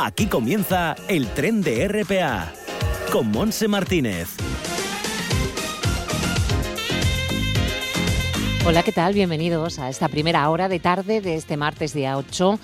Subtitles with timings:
[0.00, 2.52] Aquí comienza el tren de RPA
[3.10, 4.28] con Monse Martínez.
[8.64, 9.12] Hola, ¿qué tal?
[9.12, 12.60] Bienvenidos a esta primera hora de tarde de este martes día 8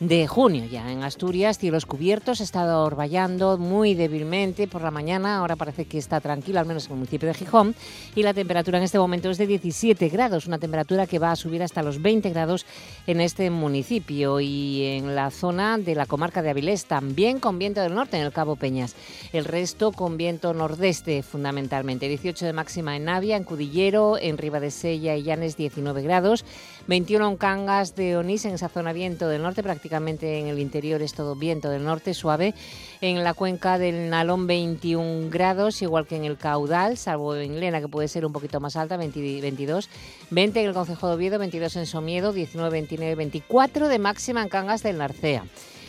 [0.00, 5.56] de junio ya en Asturias, cielos cubiertos, estado orvallando muy débilmente por la mañana, ahora
[5.56, 7.74] parece que está tranquilo, al menos en el municipio de Gijón,
[8.14, 11.36] y la temperatura en este momento es de 17 grados, una temperatura que va a
[11.36, 12.66] subir hasta los 20 grados
[13.06, 17.80] en este municipio y en la zona de la comarca de Avilés, también con viento
[17.80, 18.94] del norte en el Cabo Peñas,
[19.32, 24.36] el resto con viento nordeste fundamentalmente, 18 de máxima en Navia, en Cudillero, en
[24.70, 26.44] Sella y Llanes 19 grados,
[26.86, 31.02] 21 en Cangas de Onís, en esa zona viento del norte, prácticamente en el interior
[31.02, 32.54] es todo viento del norte suave.
[33.00, 37.80] En la cuenca del Nalón 21 grados, igual que en el caudal, salvo en Lena,
[37.80, 39.88] que puede ser un poquito más alta, 22.
[40.30, 44.48] 20 en el Concejo de Oviedo, 22 en Somiedo, 19, 29, 24 de máxima en
[44.48, 45.44] Cangas del Narcea.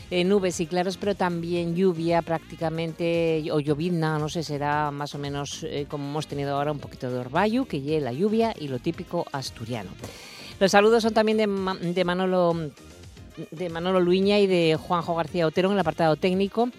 [0.10, 5.20] Eh, nubes y claros, pero también lluvia prácticamente, o llovizna, no sé, será más o
[5.20, 8.70] menos eh, como hemos tenido ahora, un poquito de orvallo, que llegue la lluvia y
[8.70, 9.92] lo típico asturiano.
[10.60, 12.56] Los saludos son también de, Manolo
[13.52, 16.70] de Manolo Luña y de Juanjo García Otero en el apartado técnico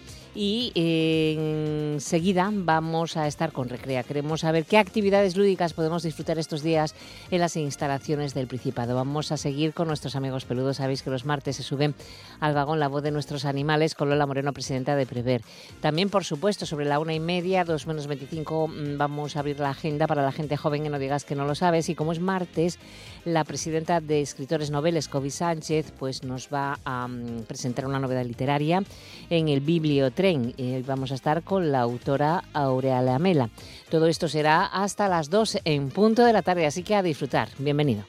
[0.41, 4.03] y eh, enseguida vamos a estar con Recrea.
[4.03, 6.95] Queremos saber qué actividades lúdicas podemos disfrutar estos días
[7.29, 8.95] en las instalaciones del Principado.
[8.95, 10.77] Vamos a seguir con nuestros amigos peludos.
[10.77, 11.93] Sabéis que los martes se suben
[12.39, 15.41] al vagón la voz de nuestros animales con Lola Moreno, presidenta de Prever.
[15.81, 19.59] También, por supuesto, sobre la una y media, dos menos 25, mm, vamos a abrir
[19.59, 21.89] la agenda para la gente joven que no digas que no lo sabes.
[21.89, 22.79] Y como es martes,
[23.25, 28.23] la presidenta de Escritores Noveles, Kobe Sánchez, pues nos va a mm, presentar una novedad
[28.23, 28.81] literaria
[29.29, 30.53] en el Biblio Tren.
[30.57, 33.49] Eh, vamos a estar con la autora Aurea Lamela.
[33.89, 37.49] Todo esto será hasta las 2 en punto de la tarde, así que a disfrutar.
[37.57, 38.03] Bienvenido.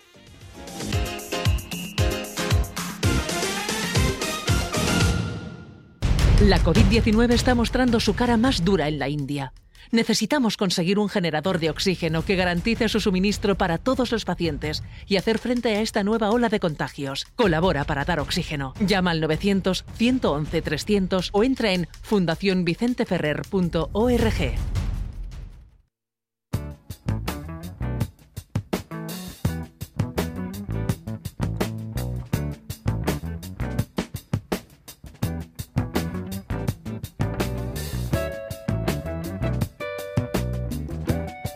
[6.43, 9.53] La COVID-19 está mostrando su cara más dura en la India.
[9.91, 15.17] Necesitamos conseguir un generador de oxígeno que garantice su suministro para todos los pacientes y
[15.17, 17.27] hacer frente a esta nueva ola de contagios.
[17.37, 18.75] Colabora para dar oxígeno.
[18.81, 24.80] Llama al 900 111 300 o entra en fundacionvicenteferrer.org.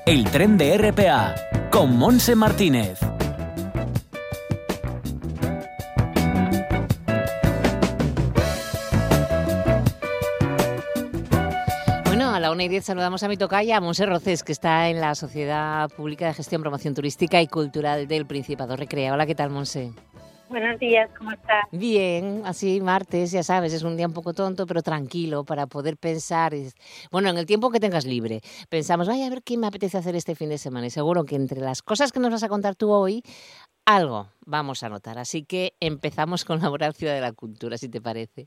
[0.06, 1.34] El tren de RPA
[1.70, 2.98] con Monse Martínez.
[12.04, 14.90] Bueno, a la 1 y 10 saludamos a mi tocaya, a Monse Roces, que está
[14.90, 19.14] en la Sociedad Pública de Gestión, Promoción Turística y Cultural del Principado Recrea.
[19.14, 19.94] Hola, ¿qué tal, Monse?
[20.54, 21.64] Buenos días, ¿cómo estás?
[21.72, 25.96] Bien, así martes, ya sabes, es un día un poco tonto, pero tranquilo para poder
[25.96, 26.52] pensar.
[27.10, 30.14] Bueno, en el tiempo que tengas libre, pensamos, vaya a ver qué me apetece hacer
[30.14, 30.86] este fin de semana.
[30.86, 33.24] Y seguro que entre las cosas que nos vas a contar tú hoy,
[33.84, 35.18] algo vamos a notar.
[35.18, 38.46] Así que empezamos con la Ciudad de la Cultura, si te parece.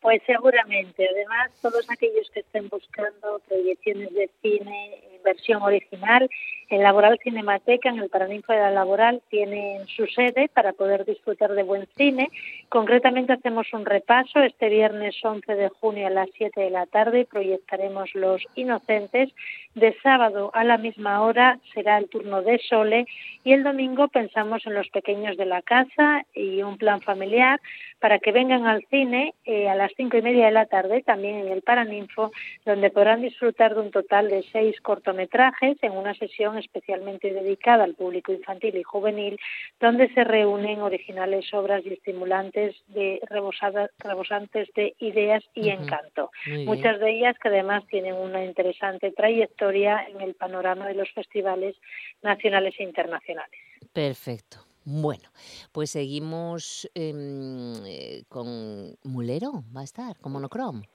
[0.00, 1.08] Pues seguramente.
[1.08, 6.28] Además, todos aquellos que estén buscando proyecciones de cine versión original,
[6.72, 11.52] en Laboral Cinemateca, en el Paraninfo de la Laboral, tienen su sede para poder disfrutar
[11.52, 12.30] de buen cine.
[12.70, 14.40] Concretamente hacemos un repaso.
[14.40, 19.30] Este viernes 11 de junio a las 7 de la tarde proyectaremos Los Inocentes.
[19.74, 23.06] De sábado a la misma hora será el turno de Sole
[23.44, 27.60] y el domingo pensamos en los pequeños de la casa y un plan familiar
[27.98, 31.36] para que vengan al cine eh, a las cinco y media de la tarde, también
[31.36, 32.32] en el Paraninfo,
[32.66, 34.80] donde podrán disfrutar de un total de seis
[35.12, 39.38] cortometrajes en una sesión especialmente dedicada al público infantil y juvenil,
[39.80, 46.30] donde se reúnen originales obras y estimulantes de rebosantes de ideas y encanto.
[46.64, 51.76] Muchas de ellas que además tienen una interesante trayectoria en el panorama de los festivales
[52.22, 53.60] nacionales e internacionales.
[53.92, 54.58] Perfecto.
[54.84, 55.28] Bueno,
[55.70, 60.88] pues seguimos em, eh, con Mulero, va a estar, con Monochrome.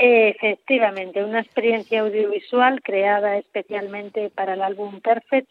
[0.00, 5.50] Efectivamente, una experiencia audiovisual creada especialmente para el álbum Perfect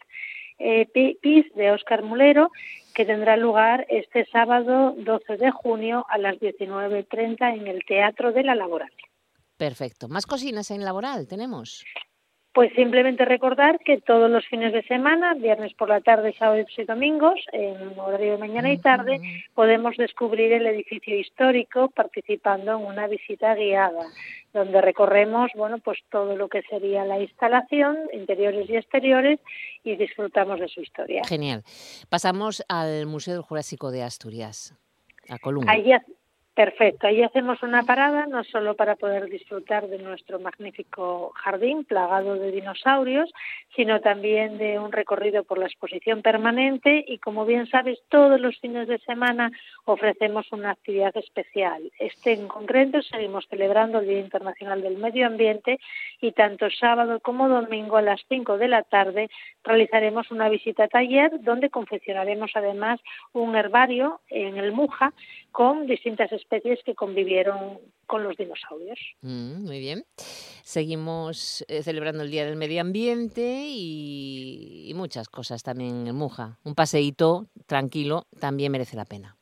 [0.58, 0.86] eh,
[1.22, 2.50] Peace de Oscar Mulero,
[2.94, 8.42] que tendrá lugar este sábado 12 de junio a las 19.30 en el Teatro de
[8.42, 8.90] la Laboral.
[9.58, 10.08] Perfecto.
[10.08, 11.84] ¿Más cocinas en Laboral tenemos?
[12.58, 16.82] Pues simplemente recordar que todos los fines de semana, viernes por la tarde, sábados y
[16.82, 19.20] domingos, en horario de mañana y tarde,
[19.54, 24.06] podemos descubrir el edificio histórico participando en una visita guiada,
[24.52, 29.38] donde recorremos, bueno, pues todo lo que sería la instalación, interiores y exteriores,
[29.84, 31.22] y disfrutamos de su historia.
[31.28, 31.62] Genial.
[32.08, 34.74] Pasamos al Museo del Jurásico de Asturias,
[35.28, 35.70] a Columna.
[36.58, 42.34] Perfecto, ahí hacemos una parada no solo para poder disfrutar de nuestro magnífico jardín plagado
[42.34, 43.32] de dinosaurios,
[43.76, 48.58] sino también de un recorrido por la exposición permanente y como bien sabes todos los
[48.58, 49.52] fines de semana
[49.84, 51.92] ofrecemos una actividad especial.
[52.00, 55.78] Este en concreto seguimos celebrando el Día Internacional del Medio Ambiente
[56.20, 59.30] y tanto sábado como domingo a las 5 de la tarde
[59.62, 62.98] realizaremos una visita taller donde confeccionaremos además
[63.32, 65.12] un herbario en el Muja
[65.58, 68.96] con distintas especies que convivieron con los dinosaurios.
[69.22, 70.04] Mm, muy bien.
[70.62, 76.58] Seguimos eh, celebrando el Día del Medio Ambiente y, muchas cosas también en Muja.
[76.62, 79.36] Un paseíto tranquilo también merece la pena.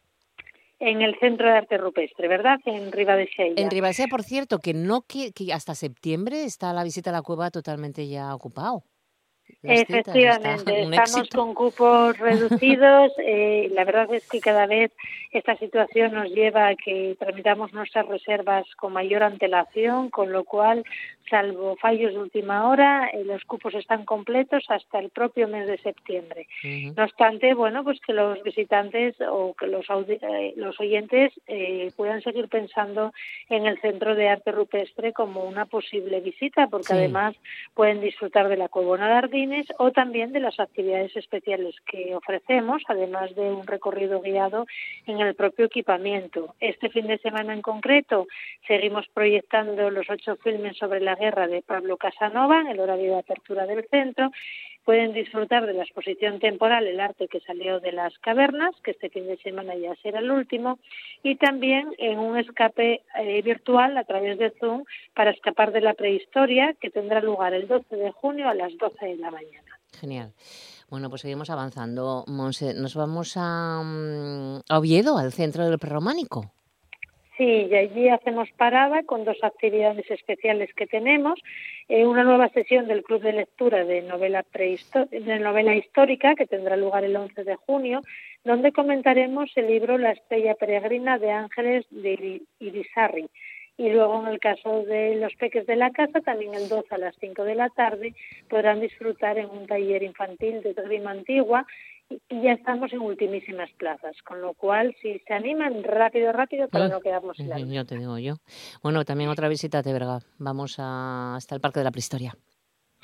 [0.79, 2.61] En el Centro de Arte Rupestre, ¿verdad?
[2.65, 3.63] En Ribadesella.
[3.63, 7.21] En Ribadesella, por cierto, que no que, que hasta septiembre está la visita a la
[7.21, 8.85] cueva totalmente ya ocupado.
[9.63, 13.13] Efectivamente, estamos con cupos reducidos.
[13.29, 14.93] Eh, la verdad es que cada vez
[15.33, 20.85] esta situación nos lleva a que tramitamos nuestras reservas con mayor antelación, con lo cual,
[21.29, 25.79] salvo fallos de última hora, eh, los cupos están completos hasta el propio mes de
[25.79, 26.47] septiembre.
[26.97, 31.33] No obstante, bueno, pues que los visitantes o que los, eh, los oyentes
[31.97, 33.13] puedan seguir pensando
[33.49, 37.35] en el Centro de Arte Rupestre como una posible visita, porque además
[37.75, 39.15] pueden disfrutar de la Cuevona de
[39.79, 44.67] O también de las actividades especiales que ofrecemos, además de un recorrido guiado
[45.07, 46.55] en el propio equipamiento.
[46.59, 48.27] Este fin de semana en concreto
[48.67, 53.19] seguimos proyectando los ocho filmes sobre la guerra de Pablo Casanova en el horario de
[53.19, 54.31] apertura del centro
[54.87, 59.11] pueden disfrutar de la exposición temporal El arte que salió de las cavernas, que este
[59.11, 60.79] fin de semana ya será el último,
[61.25, 65.95] y también en un escape eh, virtual a través de Zoom para escapar de la
[65.95, 69.79] prehistoria, que tendrá lugar el 12 de junio a las 12 de la mañana.
[70.01, 70.33] Genial.
[70.89, 72.25] Bueno, pues seguimos avanzando.
[72.29, 76.53] Nos vamos a, mm, a Oviedo, al centro del prerrománico.
[77.37, 81.39] Sí, y allí hacemos parada con dos actividades especiales que tenemos.
[81.87, 84.43] Eh, una nueva sesión del Club de Lectura de novela,
[85.11, 88.01] de novela histórica que tendrá lugar el 11 de junio,
[88.43, 93.29] donde comentaremos el libro La estrella peregrina de Ángeles de Irizarry.
[93.79, 96.99] Y luego, en el caso de los peques de la casa, también el 12 a
[96.99, 98.15] las 5 de la tarde
[98.49, 101.67] podrán disfrutar en un taller infantil de Grima Antigua
[102.09, 106.89] y ya estamos en ultimísimas plazas, con lo cual si se animan rápido, rápido para
[106.89, 108.37] no quedarnos sin Yo te digo yo.
[108.83, 110.21] Bueno, también otra visita a Teberga.
[110.39, 112.35] Vamos a, hasta el Parque de la Prehistoria.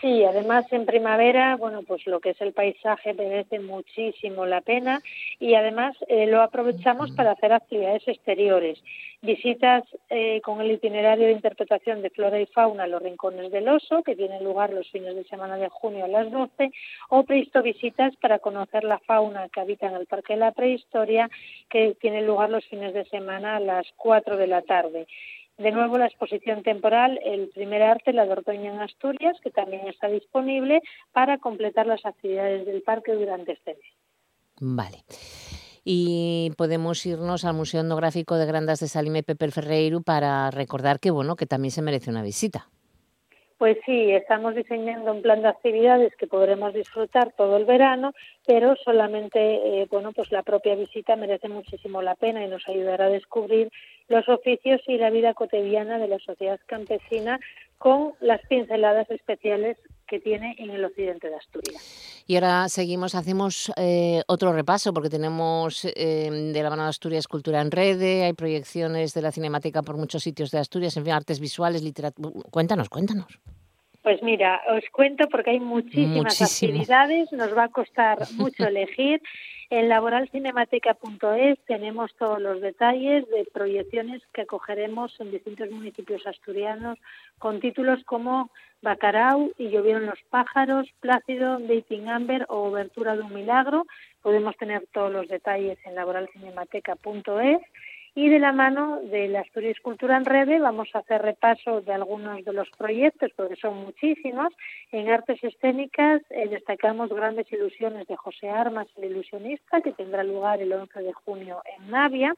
[0.02, 5.00] Sí, además en primavera, bueno, pues lo que es el paisaje merece muchísimo la pena
[5.38, 8.82] y además eh, lo aprovechamos para hacer actividades exteriores,
[9.20, 14.02] visitas eh, con el itinerario de interpretación de flora y fauna los rincones del oso,
[14.02, 16.72] que tienen lugar los fines de semana de junio a las 12,
[17.10, 21.31] o previsto visitas para conocer la fauna que habita en el Parque de la Prehistoria,
[21.70, 25.06] que tiene lugar los fines de semana a las 4 de la tarde.
[25.58, 29.87] De nuevo, la exposición temporal, el primer arte, la de Ortoña en Asturias, que también
[29.87, 30.81] está disponible
[31.12, 33.93] para completar las actividades del parque durante este mes.
[34.60, 34.99] Vale.
[35.84, 41.10] Y podemos irnos al Museo Etnográfico de Grandas de Salime Pepe Ferreiro para recordar que
[41.10, 42.69] bueno, que también se merece una visita.
[43.62, 48.12] Pues sí, estamos diseñando un plan de actividades que podremos disfrutar todo el verano,
[48.44, 53.05] pero solamente, eh, bueno, pues la propia visita merece muchísimo la pena y nos ayudará
[53.05, 53.70] a descubrir
[54.08, 57.38] los oficios y la vida cotidiana de la sociedad campesina
[57.79, 59.76] con las pinceladas especiales
[60.06, 62.24] que tiene en el occidente de Asturias.
[62.29, 67.26] Y ahora seguimos, hacemos eh, otro repaso porque tenemos eh, de la mano de Asturias
[67.26, 71.12] Cultura en Rede, hay proyecciones de la cinemática por muchos sitios de Asturias, en fin,
[71.15, 72.31] artes visuales, literatura.
[72.50, 73.41] Cuéntanos, cuéntanos.
[74.03, 79.20] Pues mira, os cuento porque hay muchísimas actividades, nos va a costar mucho elegir.
[79.72, 86.98] En laboralcinemateca.es tenemos todos los detalles de proyecciones que acogeremos en distintos municipios asturianos
[87.38, 88.50] con títulos como
[88.82, 93.86] Bacarau y Llovieron los pájaros, Plácido, Dating Amber o Obertura de un milagro.
[94.20, 97.62] Podemos tener todos los detalles en laboralcinemateca.es
[98.14, 101.94] y de la mano de la Asturias Cultura en Red vamos a hacer repaso de
[101.94, 104.52] algunos de los proyectos, porque son muchísimos.
[104.90, 110.60] En artes escénicas eh, destacamos Grandes Ilusiones de José Armas, el ilusionista, que tendrá lugar
[110.60, 112.34] el 11 de junio en Navia.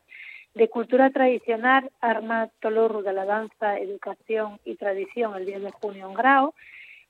[0.54, 6.08] De cultura tradicional, Arma Tolorru de la danza, educación y tradición el 10 de junio
[6.08, 6.54] en Grao.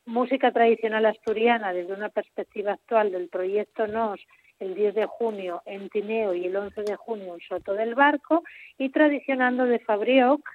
[0.06, 4.21] Música tradicional asturiana desde una perspectiva actual del proyecto NOS
[4.61, 8.42] el 10 de junio en Tineo y el 11 de junio en Soto del Barco,
[8.78, 10.49] y Tradicionando de Fabrioc,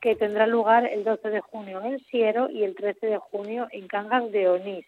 [0.00, 3.86] que tendrá lugar el 12 de junio en Siero y el 13 de junio en
[3.86, 4.86] Cangas de Onís.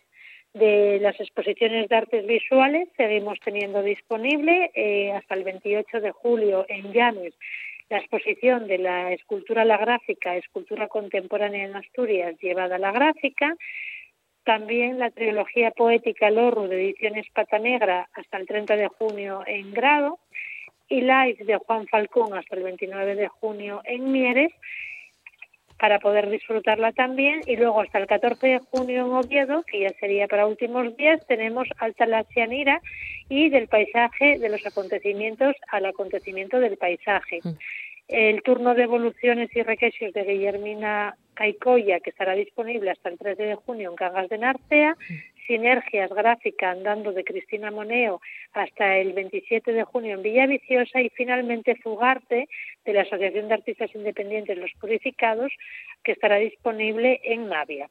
[0.52, 6.64] De las exposiciones de artes visuales seguimos teniendo disponible eh, hasta el 28 de julio
[6.68, 7.35] en Llanes
[7.90, 12.92] la exposición de la escultura a la gráfica, escultura contemporánea en Asturias llevada a la
[12.92, 13.54] gráfica,
[14.45, 19.73] también la trilogía poética Lorru de ediciones Pata Negra hasta el 30 de junio en
[19.73, 20.19] Grado
[20.89, 24.53] y Live de Juan Falcón hasta el 29 de junio en Mieres
[25.79, 29.91] para poder disfrutarla también y luego hasta el 14 de junio en Oviedo, que ya
[30.01, 32.81] sería para últimos días, tenemos Alta la Cianira
[33.29, 37.41] y del paisaje, de los acontecimientos al acontecimiento del paisaje.
[38.09, 43.43] El turno de evoluciones y requesios de Guillermina Caicoya, que estará disponible hasta el 13
[43.43, 44.97] de junio en Cangas de Narcea,
[45.47, 48.21] Sinergias Gráfica Andando de Cristina Moneo
[48.53, 52.49] hasta el 27 de junio en Villaviciosa y finalmente Fugarte
[52.85, 55.53] de la Asociación de Artistas Independientes Los Purificados,
[56.03, 57.89] que estará disponible en Navia.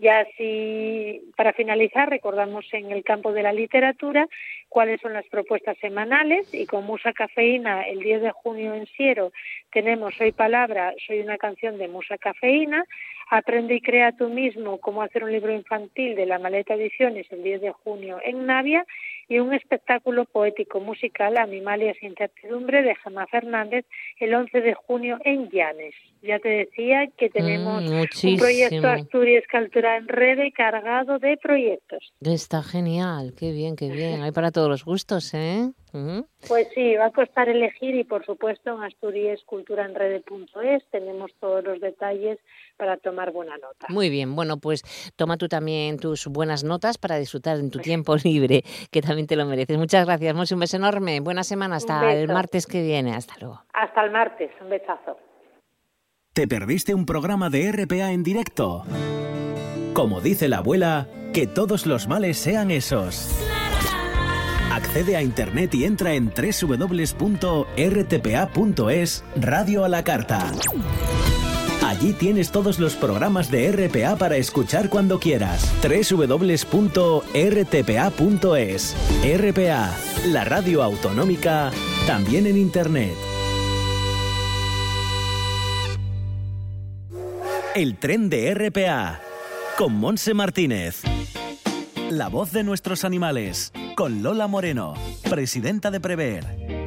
[0.00, 4.26] Ya así, para finalizar, recordamos en el campo de la literatura
[4.70, 9.32] cuáles son las propuestas semanales y con Musa Cafeína el 10 de junio en Siero
[9.70, 12.84] tenemos Soy Palabra, Soy una canción de Musa Cafeína,
[13.28, 17.42] Aprende y crea tú mismo cómo hacer un libro infantil de la Maleta Ediciones el
[17.42, 18.86] 10 de junio en Navia
[19.28, 23.84] y un espectáculo poético musical Animalias e Incertidumbre de Gemma Fernández
[24.20, 25.94] el 11 de junio en Llanes.
[26.26, 32.12] Ya te decía que tenemos mm, un proyecto Asturias Cultura en Red cargado de proyectos.
[32.20, 34.22] Está genial, qué bien, qué bien.
[34.22, 35.70] Hay para todos los gustos, ¿eh?
[36.46, 41.32] Pues sí, va a costar elegir y por supuesto en Asturias Cultura en Red.es tenemos
[41.40, 42.38] todos los detalles
[42.76, 43.86] para tomar buena nota.
[43.88, 44.82] Muy bien, bueno, pues
[45.16, 49.36] toma tú también tus buenas notas para disfrutar en tu tiempo libre, que también te
[49.36, 49.78] lo mereces.
[49.78, 51.20] Muchas gracias, Monse, un beso enorme.
[51.20, 53.14] Buena semana, hasta el martes que viene.
[53.14, 53.62] Hasta luego.
[53.72, 55.18] Hasta el martes, un besazo.
[56.36, 58.84] ¿Te perdiste un programa de RPA en directo?
[59.94, 63.30] Como dice la abuela, que todos los males sean esos.
[64.70, 67.24] Accede a internet y entra en www.rtpa.es
[69.36, 70.52] Radio a la Carta.
[71.82, 75.72] Allí tienes todos los programas de RPA para escuchar cuando quieras.
[75.82, 76.66] www.rtpa.es.
[79.38, 81.70] RPA, la radio autonómica,
[82.06, 83.14] también en Internet.
[87.76, 89.20] El tren de RPA,
[89.76, 91.02] con Monse Martínez.
[92.08, 94.94] La voz de nuestros animales, con Lola Moreno,
[95.28, 96.85] presidenta de Prever.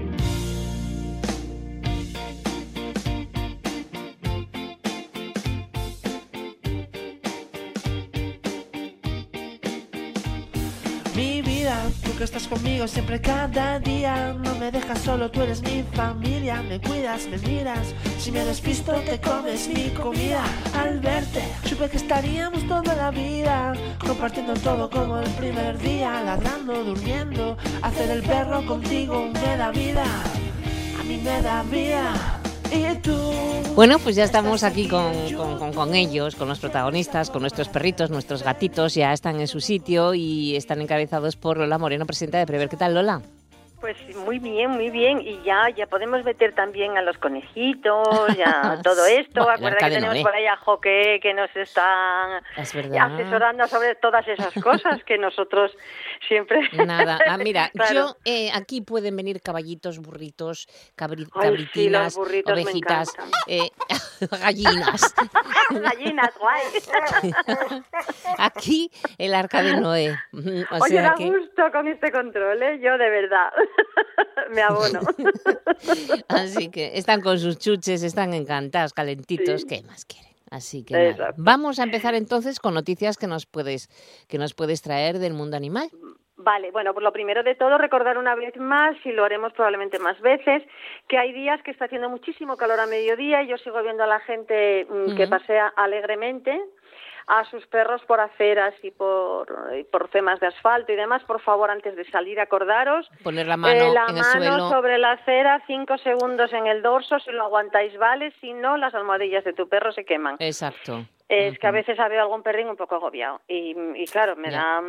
[12.20, 14.34] Que estás conmigo siempre cada día.
[14.34, 16.62] No me dejas solo, tú eres mi familia.
[16.62, 17.96] Me cuidas, me miras.
[18.18, 20.44] Si me despisto, te comes mi comida.
[20.78, 23.74] Al verte, supe que estaríamos toda la vida.
[24.06, 26.22] Compartiendo todo como el primer día.
[26.22, 27.58] Ladrando, durmiendo.
[27.82, 30.04] Hacer el perro contigo me da vida.
[31.00, 32.39] A mí me da vida.
[33.76, 38.94] Bueno, pues ya estamos aquí con, ellos, con los protagonistas, con nuestros perritos, nuestros gatitos,
[38.94, 42.70] ya están en su sitio y están encabezados por Lola Moreno, presidenta de Prever.
[42.70, 43.22] ¿Qué tal, Lola?
[43.80, 45.22] Pues muy bien, muy bien.
[45.22, 49.50] Y ya ya podemos meter también a los conejitos, ya todo esto.
[49.50, 55.04] Acuerda que tenemos por ahí a Joque que nos están asesorando sobre todas esas cosas
[55.06, 55.72] que nosotros
[56.28, 56.60] siempre...
[56.86, 63.16] Nada, ah, mira, yo eh, aquí pueden venir caballitos, burritos, cabritinas, ovejitas,
[63.48, 63.70] eh,
[64.42, 65.16] gallinas.
[65.72, 66.62] gallinas, guay.
[68.38, 70.18] aquí el arca de Noé.
[70.72, 72.80] O Oye, da gusto con este control, ¿eh?
[72.82, 73.52] yo de verdad.
[74.52, 75.00] me abono.
[76.28, 80.30] Así que están con sus chuches, están encantados, calentitos, ¿qué más quieren?
[80.52, 83.88] Así que vamos a empezar entonces con noticias que nos puedes
[84.28, 85.90] que nos puedes traer del mundo animal.
[86.42, 90.00] Vale, bueno, pues lo primero de todo, recordar una vez más, y lo haremos probablemente
[90.00, 90.64] más veces,
[91.10, 94.08] que hay días que está haciendo muchísimo calor a mediodía y yo sigo viendo a
[94.08, 96.58] la gente mm, que pasea alegremente
[97.30, 99.48] a sus perros por aceras y por,
[99.92, 103.08] por temas de asfalto y demás, por favor, antes de salir, acordaros.
[103.24, 107.32] Poner la mano, eh, la mano sobre la acera, cinco segundos en el dorso, si
[107.32, 110.38] lo aguantáis, vale, si no, las almohadillas de tu perro se queman.
[110.40, 111.06] Exacto.
[111.28, 114.82] Es que a veces veo algún perrín un poco agobiado y, y claro, me da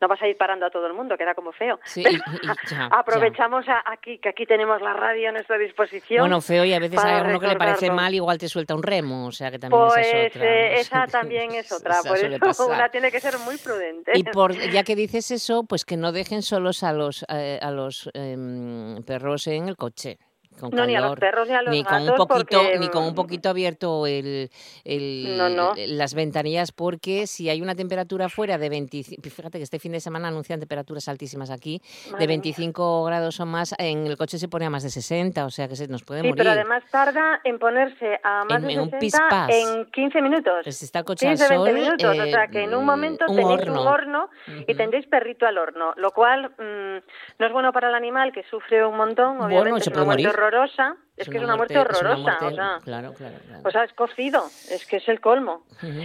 [0.00, 1.78] no vas a ir parando a todo el mundo, queda como feo.
[2.90, 6.20] Aprovechamos aquí, que aquí tenemos la radio a nuestra disposición.
[6.20, 8.82] Bueno, feo y a veces hay uno que le parece mal, igual te suelta un
[8.82, 10.44] remo, o sea que también esa es pues, otra.
[10.44, 14.12] Eh, esa también es otra, por eso una tiene que ser muy prudente.
[14.14, 17.70] Y por, ya que dices eso, pues que no dejen solos a los, eh, a
[17.70, 20.18] los em, perros en el coche
[20.58, 22.58] con No, ni a los calor, perros ni a los ni con un gatos, poquito,
[22.62, 24.50] porque, ni con un mm, poquito abierto el,
[24.84, 25.72] el- No, no.
[25.76, 30.00] las ventanillas, porque si hay una temperatura fuera de 25, fíjate que este fin de
[30.00, 32.42] semana anuncian temperaturas altísimas aquí, Madre de mía.
[32.42, 35.68] 25 grados o más, en el coche se pone a más de 60, o sea
[35.68, 36.38] que se nos puede Sí, morir.
[36.42, 39.50] pero además tarda en ponerse a más En- de en un 60 pispás.
[39.50, 40.60] en 15 minutos.
[40.64, 42.84] Pues está el coche 15, al 20 sol, minutos, o eh, sea que en un
[42.84, 43.80] momento un tenéis horno.
[43.82, 44.76] un horno y Ujú.
[44.76, 46.96] tendréis perrito al horno, lo cual mm,
[47.38, 50.06] no es bueno para el animal que sufre un montón, Bueno, obviamente se es puede
[50.06, 50.26] morir.
[50.48, 53.62] Horrorosa, es, que es una muerte, una horrorosa, muerte- o sea, claro, claro, claro.
[53.64, 55.64] o sea, es cocido, es que es el colmo.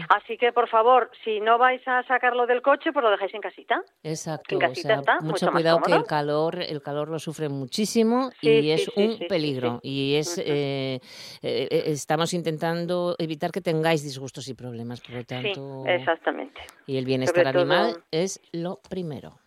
[0.09, 3.41] Así que, por favor, si no vais a sacarlo del coche, pues lo dejáis en
[3.41, 3.81] casita.
[4.03, 7.09] Exacto, En o casita sea, está mucho mucho más cuidado que el calor, el calor
[7.09, 9.79] lo sufre muchísimo Sí, y sí, es sí, un peligro.
[9.83, 10.99] Y es, eh, eh,
[11.41, 16.61] eh, estamos intentando evitar que tengáis disgustos y problemas, por lo tanto, exactamente.
[16.87, 19.37] y el bienestar todo- animal es lo primero.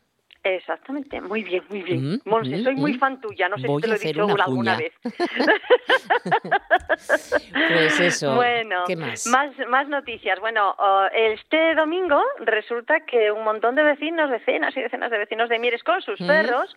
[0.55, 2.12] Exactamente, muy bien, muy bien.
[2.15, 2.99] Mm, Monse, mm, soy muy mm.
[2.99, 4.76] fan tuya, no sé Voy si te lo he dicho una alguna cuña.
[4.76, 4.93] vez.
[7.69, 9.26] Pues eso, Bueno, ¿qué más?
[9.69, 10.38] más noticias.
[10.41, 10.75] Bueno,
[11.15, 15.83] este domingo resulta que un montón de vecinos, decenas y decenas de vecinos de Mieres
[15.83, 16.76] con sus Mm, perros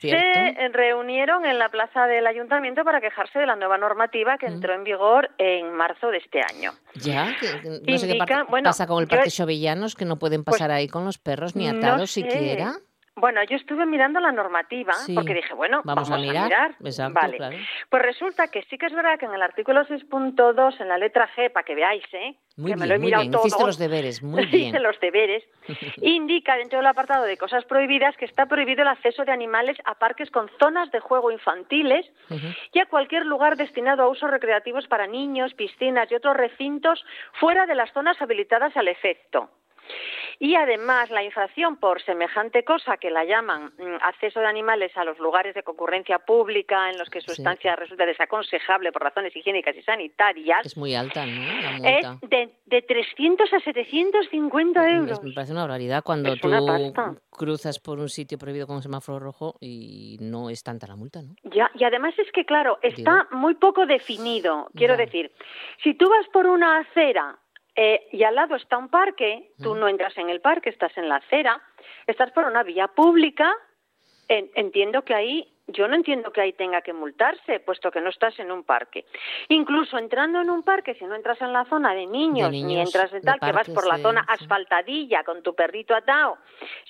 [0.00, 4.52] se reunieron en la plaza del ayuntamiento para quejarse de la nueva normativa que Mm.
[4.54, 6.72] entró en vigor en marzo de este año.
[6.94, 10.44] Ya, que- no sé qué bueno, pasa con el yo- Parque Chovellanos, que no pueden
[10.44, 12.22] Pues, pasar ahí con los perros ni no atados sé.
[12.22, 12.74] siquiera.
[13.18, 15.14] Bueno, yo estuve mirando la normativa Sí.
[15.14, 16.76] porque dije, bueno, Vamos a mirar.
[16.84, 17.38] Exacto, Vale.
[17.38, 17.56] claro.
[17.88, 21.26] Pues resulta que sí que es verdad que en el artículo 6.2, en la letra
[21.34, 22.36] G, para que veáis, ¿eh?
[22.58, 23.32] Muy que me bien, lo he muy mirado bien.
[23.32, 23.46] todo.
[23.46, 24.82] Hiciste los deberes, muy bien.
[24.82, 25.42] los deberes.
[26.02, 29.94] Indica dentro del apartado de cosas prohibidas que está prohibido el acceso de animales a
[29.94, 32.04] parques con zonas de juego infantiles
[32.74, 37.02] y a cualquier lugar destinado a usos recreativos para niños, piscinas y otros recintos
[37.40, 39.48] fuera de las zonas habilitadas al efecto.
[40.38, 45.04] Y además, la infracción por semejante cosa que la llaman mm, acceso de animales a
[45.04, 47.40] los lugares de concurrencia pública en los que su Sí.
[47.42, 51.46] estancia resulta desaconsejable por razones higiénicas y sanitarias Es muy alta, ¿no?
[51.80, 55.10] La es de, de 300 a 750 euros.
[55.18, 56.48] Es- me parece una barbaridad cuando Es tú
[57.30, 61.20] cruzas por un sitio prohibido con un semáforo rojo y no es tanta la multa,
[61.22, 61.34] ¿no?
[61.44, 62.94] Ya, y además es que, claro, Digo.
[62.96, 64.68] está muy poco definido.
[64.74, 65.04] Quiero Ya.
[65.04, 65.32] decir,
[65.82, 67.38] si tú vas por una acera
[67.76, 71.08] eh, y al lado está un parque, tú no entras en el parque, estás en
[71.08, 71.60] la acera,
[72.06, 73.54] estás por una vía pública,
[74.28, 78.10] en- entiendo que ahí, yo no entiendo que ahí tenga que multarse, puesto que no
[78.10, 79.04] estás en un parque.
[79.48, 82.86] Incluso entrando en un parque, si no entras en la zona de niños, ni niños,
[82.86, 84.26] entras en de tal, que vas por la de- zona sí.
[84.44, 86.38] asfaltadilla con tu perrito atado,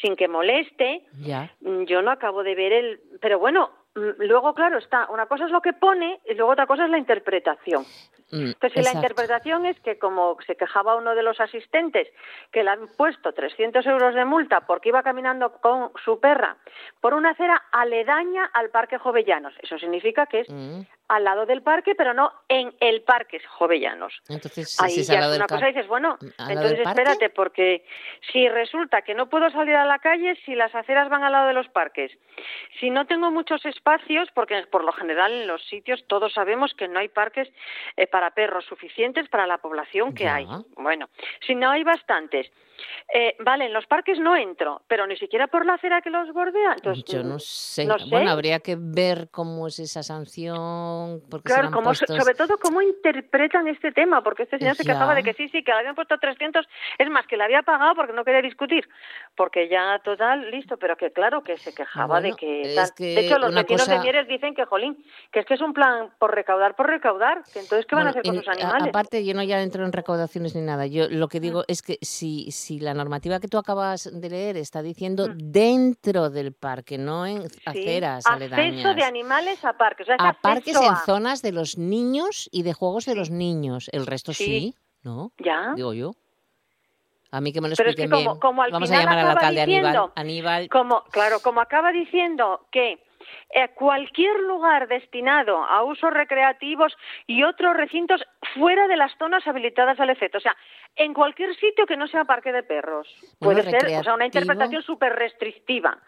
[0.01, 1.51] sin que moleste, Ya.
[1.61, 5.50] Mm, yo no acabo de ver el pero bueno luego claro está una cosa es
[5.50, 7.85] lo que pone y luego otra cosa es la interpretación.
[8.30, 12.09] Mm, entonces si la interpretación es que como se quejaba uno de los asistentes
[12.50, 16.56] que le han puesto 300 euros de multa porque iba caminando con su perra
[17.00, 21.62] por una acera aledaña al parque Jovellanos eso significa que es Mm, al lado del
[21.62, 25.69] parque pero no en el parque Jovellanos Entonces, si Ahí al lado es una cosa
[25.69, 27.85] y dices, bueno, ¿Al lado entonces espérate, porque
[28.33, 31.49] si resulta que no puedo salir a la calle si las aceras van al lado
[31.49, 32.12] de los parques,
[32.81, 36.88] si no tengo muchos espacios, porque por lo general en los sitios todos sabemos que
[36.88, 37.49] no hay parques
[37.97, 40.37] eh, para perros suficientes para la población que Ya.
[40.37, 40.47] hay.
[40.77, 41.09] Bueno,
[41.47, 42.51] si no hay bastantes,
[43.14, 46.33] eh, vale, en los parques no entro, pero ni siquiera por la acera que los
[46.33, 46.75] bordea.
[46.75, 47.85] Entonces, Yo mm, no sé.
[47.87, 48.11] no sé.
[48.11, 50.57] Bueno, habría que ver cómo es esa sanción.
[51.30, 52.16] Porque Claro, como, puestos...
[52.16, 55.62] sobre todo cómo interpretan este tema, porque este señor se quejaba de que sí, sí,
[55.62, 56.66] que le habían puesto 300,
[56.98, 58.88] es más, que le había pagado porque no quería discutir,
[59.37, 62.72] porque ya total, listo, pero que claro, que se quejaba Bueno, de que...
[62.74, 62.94] tal.
[62.96, 64.96] que de hecho, los vecinos de cosa- Mieres dicen que, jolín,
[65.32, 68.11] que es que es un plan por recaudar, por recaudar, que entonces, ¿qué van a
[68.11, 68.88] hacer con en- a- animales?
[68.88, 70.87] Aparte, yo no ya entro en recaudaciones ni nada.
[70.87, 71.42] Yo lo que Mm.
[71.42, 75.37] digo es que si, si la normativa que tú acabas de leer está diciendo Mm.
[75.52, 78.96] dentro del parque, no en Sí, aceras Acceso aledañas.
[78.96, 82.62] de animales a parques, o sea, a parques acceso en zonas de los niños y
[82.62, 83.88] de juegos de los niños.
[83.92, 84.75] El resto sí, Sí.
[85.03, 85.33] ¿no?
[85.38, 85.72] Ya.
[85.77, 86.12] Digo yo.
[87.33, 88.40] A mí que me lo Pero es que expliquen como- bien.
[88.40, 89.83] como al Vamos a llamar al alcalde Aníbal.
[89.92, 93.03] diciendo- Aníbal, Como, claro, como acaba diciendo que
[93.51, 96.92] eh, cualquier lugar destinado a usos recreativos
[97.27, 98.22] y otros recintos
[98.55, 100.38] fuera de las zonas habilitadas al efecto.
[100.38, 100.57] O sea,
[100.94, 103.09] en cualquier sitio que no sea parque de perros.
[103.40, 105.99] Bueno, Puede ser, o sea, una interpretación súper restrictiva.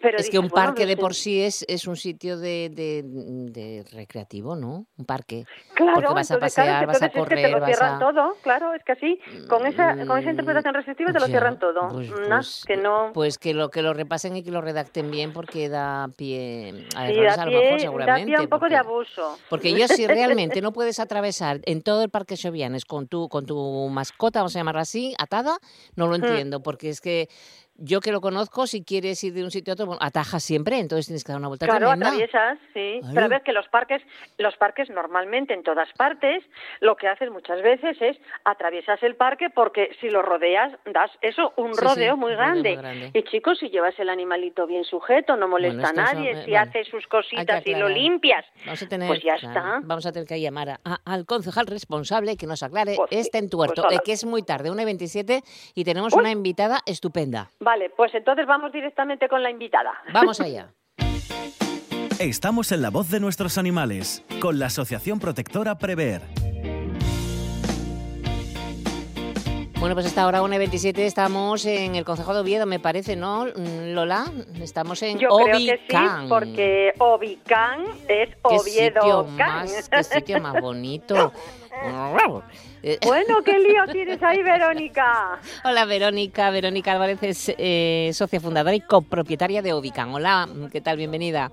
[0.00, 3.02] Pero es que un bueno, parque de por sí es, es un sitio de, de-
[3.04, 4.86] de recreativo, ¿no?
[4.96, 5.44] Un parque.
[5.74, 7.68] Claro, porque vas a entonces, pasear, vas a entonces es que te correr, lo vas
[7.76, 11.20] cierran a- todo, claro, es que así, con esa, con esa Mm, interpretación restrictiva te
[11.20, 11.88] lo cierran todo.
[11.88, 13.10] pues- Nah, pues, que no...
[13.14, 17.06] Pues que lo que lo repasen y que lo redacten bien porque da pie a
[17.06, 18.26] sí, errores da a lo pie, mejor da seguramente.
[18.26, 19.38] pie a un poco porque, de abuso.
[19.48, 23.46] porque yo si realmente no puedes atravesar en todo el parque Xovianes con tu con
[23.46, 25.56] tu mascota, vamos a llamarla así, atada,
[25.96, 26.22] no lo Mm.
[26.22, 27.28] entiendo porque es que
[27.80, 30.78] yo que lo conozco, si quieres ir de un sitio a otro, bueno, atajas siempre,
[30.78, 32.06] entonces tienes que dar una vuelta Claro, tremenda.
[32.08, 33.00] atraviesas, sí.
[33.12, 34.02] Pero a ver que los parques,
[34.38, 36.44] los parques normalmente en todas partes,
[36.80, 41.52] lo que haces muchas veces es atraviesas el parque porque si lo rodeas das eso
[41.56, 43.10] un Sí, rodeo muy grande.
[43.14, 46.52] Y chicos, si llevas el animalito bien sujeto, no molesta Bueno, a nadie, eh, si
[46.52, 46.68] vale.
[46.70, 49.80] hace sus cositas y lo limpias, Vamos a tener, pues ya claro, está.
[49.82, 53.38] Vamos a tener que llamar a- a- al concejal responsable que nos aclare Pues este
[53.38, 55.42] entuerto, pues eh, que es muy tarde, 1 y 27,
[55.74, 56.20] y tenemos Uy.
[56.20, 57.50] una invitada estupenda.
[57.70, 59.92] Vale, pues entonces vamos directamente con la invitada.
[60.12, 60.72] Vamos allá.
[62.18, 66.20] Estamos en la voz de nuestros animales, con la Asociación Protectora Prever.
[69.78, 73.14] Bueno, pues hasta ahora 1 y 27 estamos en el Consejo de Oviedo, me parece,
[73.14, 74.24] ¿no, Lola?
[74.60, 75.96] Estamos en Yo creo que sí,
[76.28, 79.58] porque Ovicán es ¿Qué Oviedo sitio, Can.
[79.60, 81.32] más, qué sitio más bonito.
[83.06, 85.40] Bueno, qué lío tienes ahí, Verónica.
[85.64, 90.14] Hola Verónica, Verónica Álvarez es eh, socia fundadora y copropietaria de Ovicán.
[90.14, 90.96] Hola, ¿qué tal?
[90.96, 91.50] Bienvenida.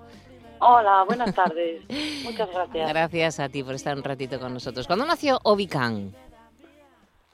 [0.60, 1.84] Hola, buenas tardes.
[2.24, 2.90] Muchas gracias.
[2.90, 4.88] Gracias a ti por estar un ratito con nosotros.
[4.88, 6.14] ¿Cuándo nació Ovicán?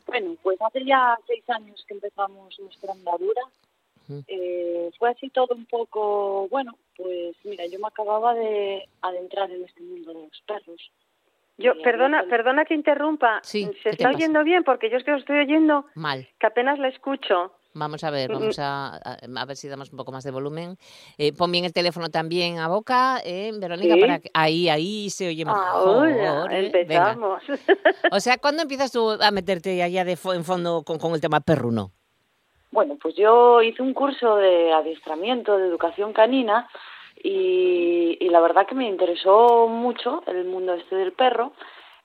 [0.07, 3.41] Bueno, pues hace ya seis años que empezamos nuestra andadura.
[4.27, 9.63] Eh, fue así todo un poco, bueno, pues mira, yo me acababa de adentrar en
[9.63, 10.91] este mundo de los perros.
[11.57, 13.39] Yo, perdona, perdona que interrumpa.
[13.43, 14.17] Sí, ¿qué ¿Se está pasa?
[14.17, 14.63] oyendo bien?
[14.63, 16.27] Porque yo es que lo estoy oyendo Mal.
[16.39, 17.53] que apenas la escucho.
[17.75, 20.77] Vamos a ver, Mm, vamos a, a, ver si damos un poco más de volumen.
[21.17, 24.01] Eh, pon bien el teléfono también a boca, eh, Verónica, Sí.
[24.01, 25.63] para que ahí, ahí se oye mejor.
[26.09, 26.09] Ahora
[26.59, 26.71] eh.
[26.71, 27.11] Venga.
[27.13, 27.43] empezamos.
[28.11, 31.21] O sea, ¿cuándo empiezas tú a meterte allá de fo- en fondo con, con el
[31.21, 31.91] tema perruno?
[32.71, 36.67] Bueno, pues yo hice un curso de adiestramiento, de educación canina,
[37.23, 41.53] y, y la verdad que me interesó mucho el mundo este del perro.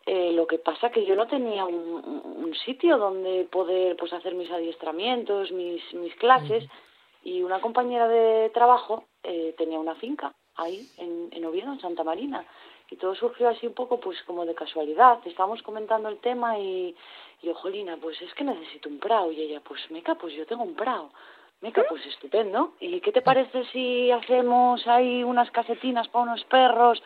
[0.06, 4.50] Eh, lo que pasa que yo no tenía un, sitio donde poder pues hacer mis
[4.50, 6.64] adiestramientos, mis, mis clases,
[7.22, 12.04] y una compañera de trabajo eh, tenía una finca ahí en, en Oviedo, en Santa
[12.04, 12.46] Marina.
[12.90, 15.18] Y todo surgió así un poco pues como de casualidad.
[15.26, 16.96] Estábamos comentando el tema y,
[17.42, 19.30] y yo, Jolina, pues es que necesito un prao.
[19.30, 21.10] Y ella, pues meca, pues yo tengo un prao.
[21.60, 22.74] Meca, pues estupendo.
[22.80, 27.02] ¿Y qué te parece si hacemos ahí unas casetinas para unos perros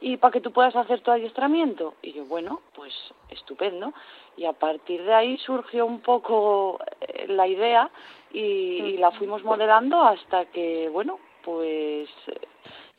[0.00, 1.94] y para que tú puedas hacer tu adiestramiento?
[2.02, 2.92] Y yo, bueno, pues
[3.30, 3.92] estupendo.
[4.36, 7.90] Y a partir de ahí surgió un poco eh, la idea
[8.32, 12.08] y, y la fuimos modelando hasta que, bueno, pues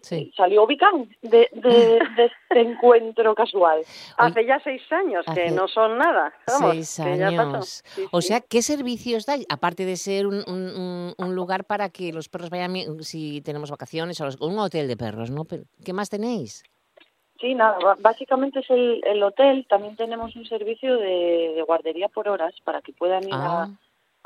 [0.03, 0.33] Sí.
[0.35, 3.81] salió Vicán de, de, de este encuentro casual.
[4.17, 6.33] Hace ya seis años, que no son nada.
[6.45, 7.81] Vamos, Seis años.
[7.85, 8.27] Sí, O sí.
[8.27, 9.45] sea, ¿qué servicios dais?
[9.49, 14.25] Aparte de ser un, un- lugar para que los perros vayan, si tenemos vacaciones, o
[14.25, 15.45] los- un hotel de perros, ¿no?
[15.83, 16.63] ¿Qué más tenéis?
[17.39, 19.65] Sí, nada, básicamente es el, el hotel.
[19.69, 23.69] También tenemos un servicio de, de guardería por horas para que puedan ir Ah, a,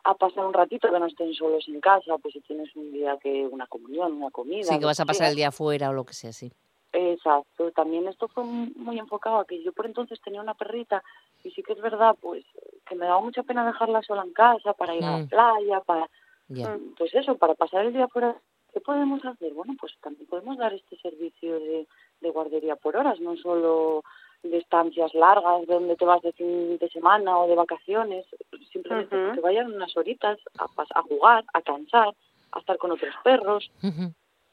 [0.03, 3.17] a pasar un ratito, que no estén solos en casa, pues si tienes un día
[3.21, 4.63] que una comunión, una comida.
[4.71, 5.29] sí, que vas a pasar sea.
[5.29, 6.51] el día afuera o lo que sea, sí.
[6.93, 11.03] Exacto, también esto fue mu- muy enfocado a que yo por entonces tenía una perrita
[11.43, 12.45] y sí que es verdad, pues
[12.87, 15.27] que me daba mucha pena dejarla sola en casa para ir a la Mm.
[15.27, 16.09] playa, para.
[16.47, 18.35] Mm, pues eso, para pasar el día fuera.
[18.73, 19.53] ¿Qué podemos hacer?
[19.53, 21.87] Bueno, pues también podemos dar este servicio de,
[22.21, 24.03] de guardería por horas, no solo
[24.43, 28.25] de estancias largas donde te vas de fin de semana o de vacaciones,
[28.71, 29.35] simplemente Ujú.
[29.35, 32.13] que vayan unas horitas a, a jugar, a cansar,
[32.51, 33.71] a estar con otros perros.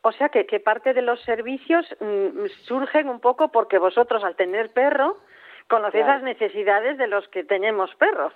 [0.03, 4.37] O sea que, que parte de los servicios mm, surgen un poco porque vosotros al
[4.37, 5.18] tener perro
[5.68, 6.18] conocéis Claro.
[6.18, 8.33] las necesidades de los que tenemos perros.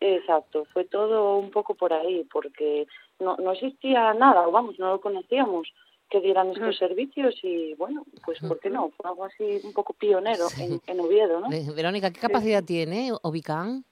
[0.00, 2.86] Exacto, fue todo un poco por ahí, porque
[3.20, 5.72] no, no existía nada, o vamos, no lo conocíamos
[6.12, 8.90] que dieran estos servicios y bueno, pues ¿por qué no?
[8.90, 10.62] Fue algo así un poco pionero Sí.
[10.62, 11.48] en, en Oviedo, ¿no?
[11.48, 13.86] Ve- Verónica, ¿qué capacidad tiene Ovicán?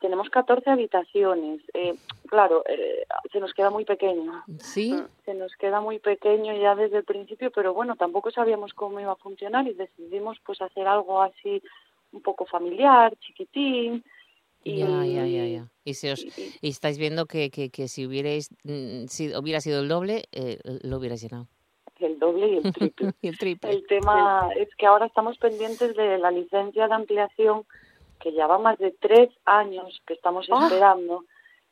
[0.00, 1.96] Tenemos 14 habitaciones, eh,
[2.28, 4.94] claro, eh, se nos queda muy pequeño, Sí.
[5.24, 9.12] se nos queda muy pequeño ya desde el principio, pero bueno, tampoco sabíamos cómo iba
[9.12, 11.60] a funcionar y decidimos pues hacer algo así
[12.12, 14.04] un poco familiar, chiquitín.
[14.62, 15.68] Y, Ya, ya, ya, ya.
[15.84, 19.34] Y, si os, y- y- y estáis viendo que, que, que si hubierais mm, si
[19.36, 21.48] hubiera sido el doble, eh, lo hubierais llenado.
[22.00, 23.12] El doble y el triple.
[23.22, 23.70] Y el triple.
[23.70, 27.64] El tema es que ahora estamos pendientes de la licencia de ampliación
[28.20, 30.64] que ya va más de tres años que estamos Ah.
[30.66, 31.24] esperando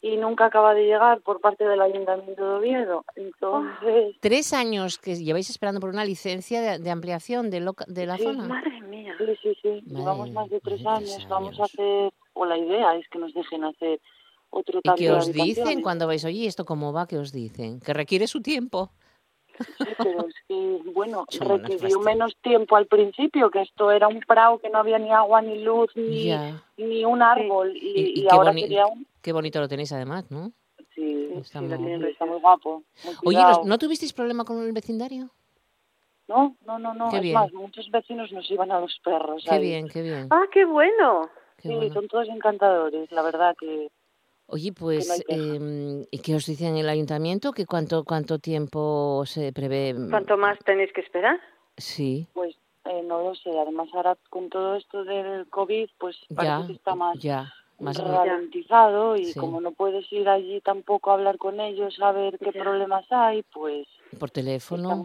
[0.02, 3.04] y nunca acaba de llegar por parte del Ayuntamiento de Oviedo.
[3.14, 8.06] Entonces, Tres años que lleváis esperando por una licencia de, de ampliación de, loca- de
[8.06, 8.48] la Sí, zona.
[8.48, 9.14] Madre mía.
[9.18, 11.14] sí, sí, sí, Madre- llevamos más de tres años.
[11.16, 11.70] tres Vamos a años.
[11.72, 14.00] hacer, o la idea es que nos dejen hacer
[14.50, 17.06] otro ¿Y qué os dicen cuando vais, oye, ¿esto cómo va?
[17.06, 17.80] ¿Qué os dicen?
[17.80, 18.90] Que requiere su tiempo.
[19.64, 24.20] Sí, pero es que, bueno, Son requirió menos tiempo al principio, que esto era un
[24.20, 26.31] prado que no había ni agua, ni luz, ni,
[26.77, 27.77] ni un árbol.
[27.77, 29.07] Y, Y- y y qué ahora boni- sería un...
[29.20, 30.53] Qué bonito lo tenéis además, ¿no?
[30.94, 32.83] sí, Está sí, muy lo tienen, está muy guapo.
[33.05, 33.38] muy Oye.
[33.42, 35.31] ¿no- ¿no tuvisteis problema con el vecindario?
[36.29, 37.11] No, no, no, no.
[37.11, 37.35] Qué es bien.
[37.35, 39.42] más, muchos vecinos nos iban a los perros.
[39.44, 39.61] Qué ahí.
[39.62, 40.29] bien, qué bien.
[40.31, 41.29] Ah, qué bueno.
[41.57, 41.92] qué sí, bueno.
[41.94, 43.90] son todos encantadores, la verdad que
[44.54, 47.52] Oye, pues, em, ¿y qué os dice en el ayuntamiento?
[47.52, 49.94] ¿Que cuánto, ¿Cuánto tiempo se prevé?
[49.94, 51.40] mm, ¿Cuánto más tenéis que esperar?
[51.78, 53.48] Sí, pues eh, no lo sé.
[53.58, 57.50] Además ahora con todo esto del COVID, pues parece ya, que está más ya.
[57.80, 59.40] Más ralentizado y Sí.
[59.40, 63.42] como no puedes ir allí tampoco a hablar con ellos, a ver qué problemas hay,
[63.54, 63.88] pues
[64.20, 65.04] por teléfono.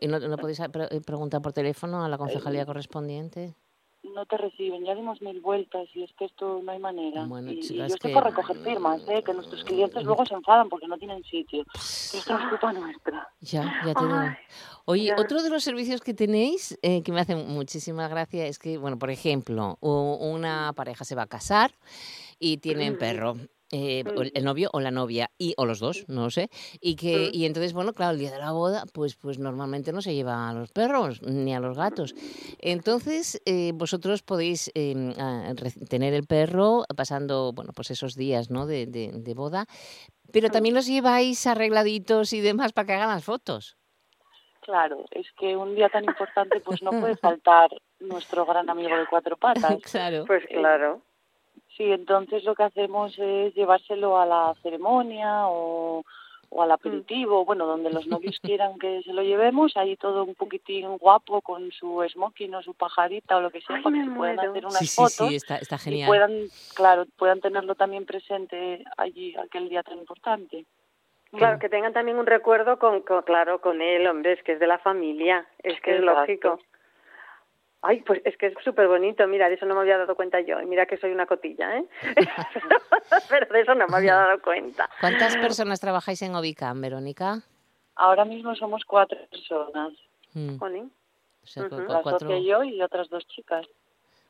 [0.00, 3.54] ¿Y no, no podéis a- pre- eh, preguntar por teléfono a la concejalía Eh, correspondiente?
[4.14, 7.24] No te reciben, ya dimos mil vueltas y es que esto no hay manera.
[7.26, 9.22] Bueno, y, y yo estoy que- por recoger firmas, ¿eh?
[9.24, 11.64] que nuestros clientes luego se enfadan porque no tienen sitio.
[11.74, 13.28] Esto es culpa nuestra.
[13.40, 14.36] Ya, ya te digo.
[14.86, 15.16] Oye, ya.
[15.18, 18.98] otro de los servicios que tenéis eh, que me hace muchísima gracia es que, bueno,
[18.98, 21.72] por ejemplo, una pareja se va a casar
[22.38, 22.98] y tienen Mm.
[22.98, 23.36] perro.
[23.72, 24.22] Eh, Mm.
[24.34, 26.48] el novio o la novia y o los dos no lo sé
[26.80, 27.36] y que Mm.
[27.36, 30.48] y entonces bueno claro el día de la boda pues pues normalmente no se lleva
[30.48, 32.14] a los perros ni a los gatos
[32.60, 34.94] entonces eh, vosotros podéis eh,
[35.56, 39.66] re- tener el perro pasando bueno pues esos días no de, de- de boda
[40.32, 43.76] pero también los lleváis arregladitos y demás para que hagan las fotos
[44.62, 49.06] Claro, es que un día tan importante pues no puede faltar nuestro gran amigo de
[49.08, 49.80] cuatro patas.
[49.82, 51.02] claro Pues claro.
[51.76, 56.04] Sí, entonces lo que hacemos es llevárselo a la ceremonia o,
[56.48, 60.34] o al aperitivo, bueno, donde los novios quieran que se lo llevemos, ahí todo un
[60.34, 64.04] poquitín guapo con su smoking o su pajarita o lo que sea, Ay, para que
[64.04, 66.32] se puedan hacer unas sí sí fotos sí está está y genial puedan,
[66.74, 70.64] claro, puedan tenerlo también presente allí aquel día tan importante.
[71.32, 74.60] Claro, que tengan también un recuerdo con, con- claro, con él, hombre, es que es
[74.60, 76.58] de la familia, es que es lógico.
[77.82, 80.40] Ay, pues es que es súper bonito, mira, de eso no me había dado cuenta
[80.40, 81.84] yo, y mira que soy una cotilla, ¿eh?
[83.28, 84.88] Pero de eso no me había dado cuenta.
[85.00, 87.42] ¿Cuántas personas trabajáis en Obicam, Verónica?
[87.96, 89.92] Ahora mismo somos cuatro personas,
[90.34, 91.68] Mm, o sea,
[92.02, 92.18] cuatro.
[92.18, 93.66] socia y yo y otras dos chicas.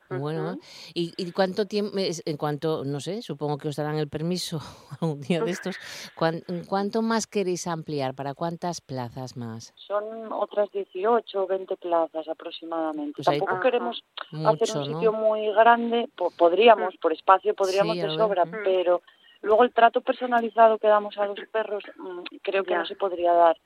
[0.09, 0.59] Bueno.
[0.95, 4.61] ¿y, y cuánto tiempo, es- en cuanto, no sé, supongo que os darán el permiso
[5.01, 5.77] algún día de estos,
[6.14, 8.14] cuán- ¿cuánto más queréis ampliar?
[8.14, 9.73] ¿Para cuántas plazas más?
[9.77, 13.14] Son otras 18 o 20 plazas aproximadamente.
[13.16, 14.03] Pues Tampoco queremos
[14.45, 15.01] hacer un ¿no?
[15.01, 18.51] sito muy grande, po- podríamos, por espacio podríamos Sí, de ver, sobra, mm.
[18.64, 19.03] pero
[19.42, 22.79] luego el trato personalizado que damos a los perros mm, creo que Ya.
[22.79, 23.57] no se podría dar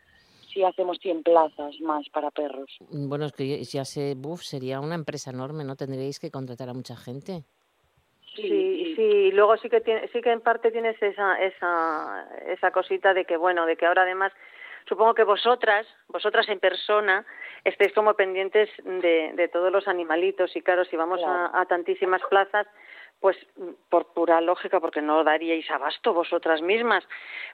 [0.52, 2.76] si hacemos 100 plazas más para perros.
[2.90, 5.76] Bueno, es que ya- sé, buf, sería una empresa enorme, ¿no?
[5.76, 7.44] Tendríais que contratar a mucha gente.
[8.36, 12.70] Sí, sí, y luego sí que tiene, sí que en parte tienes esa, esa, esa
[12.70, 14.32] cosita de que bueno, de que ahora además
[14.88, 17.26] supongo que vosotras, vosotras en persona,
[17.64, 21.50] estéis como pendientes de, de todos los animalitos y claro, si vamos Claro.
[21.52, 22.66] a, a tantísimas plazas,
[23.20, 23.36] pues
[23.90, 27.04] por pura lógica, porque no daríais abasto vosotras mismas,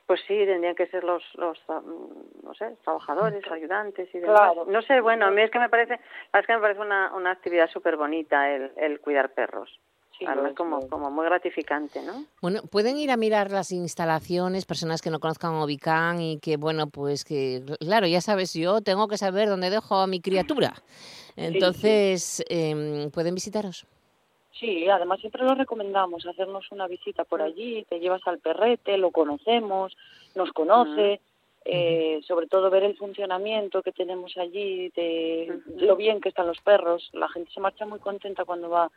[0.06, 4.40] pues sí, tendrían que ser los, los no sé, trabajadores, ayudantes y demás.
[4.40, 4.64] Claro.
[4.66, 5.94] No sé, bueno, a mí es que me parece,
[6.32, 9.80] es que me parece una, una actividad súper bonita el, el cuidar perros.
[10.18, 12.24] Sí, Además, es, como, como muy gratificante, ¿no?
[12.40, 16.86] Bueno, pueden ir a mirar las instalaciones, personas que no conozcan Obicam y que, bueno,
[16.86, 20.72] pues que, claro, ya sabes, yo tengo que saber dónde dejo a mi criatura.
[21.36, 23.86] Entonces, em, ¿pueden visitaros?
[24.58, 27.44] Sí, además siempre lo recomendamos, hacernos una visita por Mm.
[27.44, 29.96] allí, te llevas al perrete, lo conocemos,
[30.34, 31.20] nos conoce,
[31.64, 36.60] eh, sobre todo ver el funcionamiento que tenemos allí, de lo bien que están los
[36.60, 37.10] perros.
[37.12, 38.90] La gente se marcha muy contenta cuando va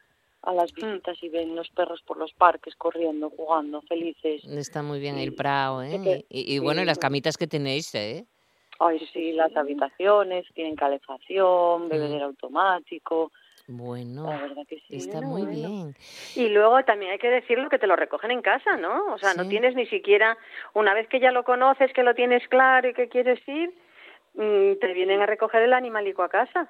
[0.44, 0.76] a las Mm.
[0.76, 4.46] visitas y ven los perros por los parques corriendo, jugando, felices.
[4.46, 6.24] Está muy bien el prao, ¿eh?
[6.30, 8.26] Y, y bueno, y las camitas que tenéis, ¿eh?
[8.80, 11.90] Ay, sí, las habitaciones tienen calefacción, Mm.
[11.90, 13.32] bebedero automático,
[13.72, 14.96] Bueno, la verdad que sí.
[14.96, 15.54] está bueno, muy bueno.
[15.54, 15.96] bien.
[16.36, 19.14] Y luego también hay que decirlo que te lo recogen en casa, ¿no?
[19.14, 20.40] O sea, no tienes ni siquiera,
[20.74, 23.72] una vez que ya lo conoces, que lo tienes claro y que quieres ir,
[24.34, 26.68] mm, te vienen a recoger el animalico a casa.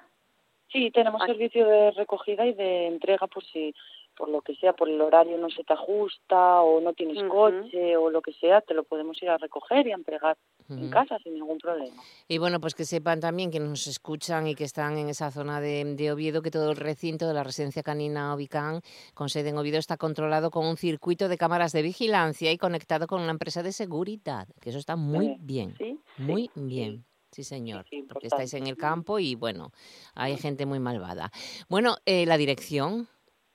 [0.68, 3.74] Sí, tenemos servicio de recogida y de entrega por si,
[4.14, 7.96] por lo que sea, por el horario no se te ajusta o no tienes coche
[7.96, 10.36] o lo que sea, te lo podemos ir a recoger y a entregar
[10.70, 12.02] en casa sin ningún problema.
[12.28, 15.60] Y bueno, pues que sepan también que nos escuchan y que están en esa zona
[15.60, 18.80] de, de Oviedo, que todo el recinto de la residencia canina Ovicán,
[19.14, 23.06] con sede en Oviedo, está controlado con un circuito de cámaras de vigilancia y conectado
[23.06, 25.36] con una empresa de seguridad, que eso está muy Sí.
[25.40, 25.98] bien, ¿Sí?
[26.18, 27.04] muy bien.
[27.32, 29.70] Sí, señor, sí, porque estáis en el campo y bueno,
[30.16, 31.30] hay gente muy malvada.
[31.68, 33.06] Bueno, eh, la dirección,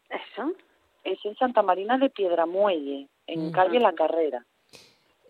[0.10, 0.52] Eso.
[1.04, 3.52] Es en Santa Marina de Piedramuelle, en Ujú.
[3.52, 4.46] calle La Carrera.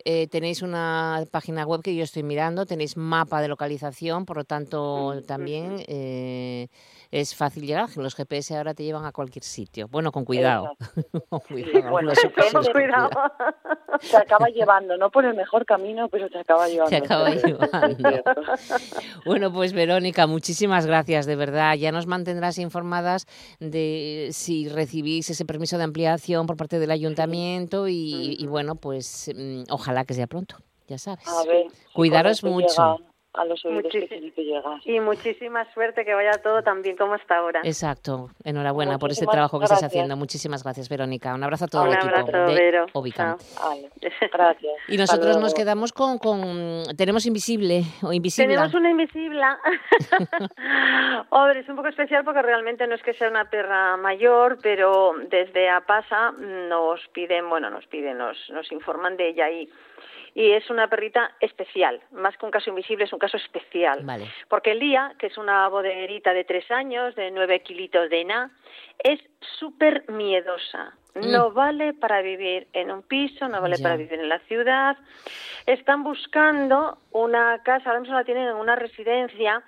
[0.08, 4.44] Eh, tenéis una página web que yo estoy mirando, tenéis mapa de localización, por lo
[4.44, 6.68] tanto también eh,
[7.16, 7.88] es fácil llegar.
[7.96, 9.88] Los GPS ahora te llevan a cualquier sitio.
[9.88, 10.76] Bueno, con cuidado.
[11.30, 11.90] con cuidado.
[11.90, 12.12] bueno,
[12.74, 13.10] cuidado.
[14.02, 16.90] Se acaba llevando, no por el mejor camino, pero se acaba llevando.
[16.90, 18.24] Se acaba llevando.
[19.26, 21.76] Bueno, pues Verónica, muchísimas gracias, de verdad.
[21.76, 23.26] Ya nos mantendrás informadas
[23.60, 29.32] de si recibís ese permiso de ampliación por parte del ayuntamiento y, y bueno, pues
[29.34, 31.28] mm, ojalá que sea pronto, ya sabes.
[31.28, 32.98] A ver, Cuidaros mucho.
[32.98, 34.08] llega A los oídos que Muchísimo.
[34.08, 34.80] tiene que llegar.
[34.86, 37.62] Y muchísima suerte que vaya todo tan bien como hasta ahora.
[37.64, 38.30] Exacto.
[38.44, 40.16] Enhorabuena por este trabajo que estás haciendo.
[40.16, 41.34] Muchísimas gracias, Verónica.
[41.34, 42.86] Un abrazo a todo Un el equipo abrazo, de Vero.
[42.94, 43.38] Obicam.
[43.38, 43.70] Chao.
[43.70, 43.90] Vale,
[44.34, 44.74] gracias.
[44.88, 46.84] Y nosotros nos quedamos con, con...
[46.98, 48.54] Tenemos Invisible o Invisible.
[48.54, 49.42] Tenemos una invisible.
[51.30, 55.14] Hombre, es un poco especial porque realmente no es que sea una perra mayor, pero
[55.30, 59.70] desde APASA nos piden, bueno, nos piden, nos, nos informan de ella y,
[60.36, 62.02] y es una perrita especial.
[62.12, 64.02] Más que un caso invisible, es un caso especial.
[64.04, 64.30] Vale.
[64.50, 68.52] Porque Lía, que es una bodeguerita de tres años, de nueve kilitos de na,
[69.00, 69.20] es
[69.58, 70.94] súper miedosa.
[71.16, 73.84] No vale para vivir en un piso, no vale Ya.
[73.84, 74.98] para vivir en la ciudad.
[75.66, 79.64] Están buscando una casa, ahora mismo la tienen en una residencia,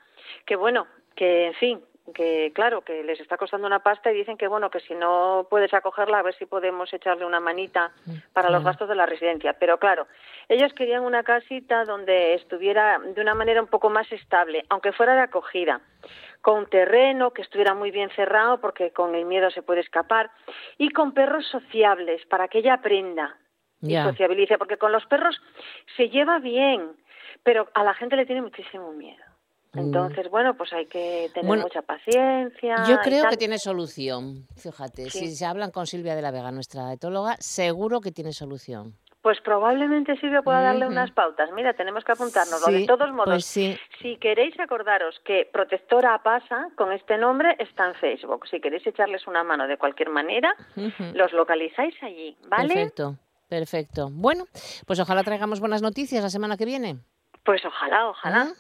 [0.46, 1.82] que bueno, que en fin,
[2.14, 5.48] que claro, que les está costando una pasta y dicen que bueno, que si no
[5.50, 7.92] puedes acogerla, a ver si podemos echarle una manita
[8.34, 9.54] para los gastos de la residencia.
[9.54, 10.08] Pero claro,
[10.48, 15.16] ellos querían una casita donde estuviera de una manera un poco más estable, aunque fuera
[15.16, 15.82] de acogida,
[16.42, 20.32] con terreno que estuviera muy bien cerrado porque con el miedo se puede escapar
[20.78, 23.38] y con perros sociables para que ella aprenda
[23.82, 25.40] y sociabilice, porque con los perros
[25.96, 26.96] se lleva bien,
[27.44, 29.24] pero a la gente le tiene muchísimo miedo.
[29.74, 31.48] Entonces, bueno, pues hay que tener Mm.
[31.48, 32.84] Bueno, mucha paciencia.
[32.88, 34.48] Yo creo que tiene solución.
[34.56, 35.20] Fíjate, Sí.
[35.20, 38.96] si se hablan con Silvia de la Vega, nuestra etóloga, seguro que tiene solución.
[39.22, 41.50] Pues probablemente Silvia pueda darle unas pautas.
[41.52, 42.64] Mira, tenemos que apuntarnos.
[42.64, 43.78] Sí, de todos modos, pues sí.
[44.02, 48.48] si queréis acordaros que Protectora Pasa, con este nombre, está en Facebook.
[48.48, 50.54] Si queréis echarles una mano de cualquier manera,
[51.14, 52.74] los localizáis allí, ¿vale?
[52.74, 53.18] Perfecto,
[53.50, 54.10] perfecto.
[54.14, 54.46] Bueno,
[54.86, 56.98] pues ojalá traigamos buenas noticias la semana que viene.
[57.44, 58.48] Pues ojalá, ojalá.
[58.50, 58.54] ¿Ah?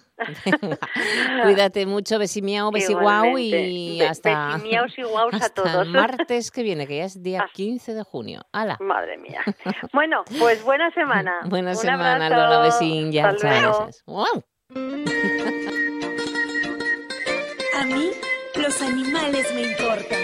[0.45, 0.77] Venga.
[1.43, 5.88] Cuídate mucho, besimiao, besiguau y hasta, a todos.
[5.88, 8.41] martes que viene, que ya es día Hasta- 15 de junio.
[8.51, 8.77] ¡Hala!
[8.80, 9.41] Madre mía.
[9.93, 11.34] Bueno, pues buena semana.
[11.45, 12.36] Buena Un semana, abrazo.
[12.36, 13.12] Lola Besín.
[13.12, 13.89] Ya, chao.
[14.06, 14.43] ¡Guau!
[17.80, 18.12] A mí,
[18.56, 20.19] los animales me importan.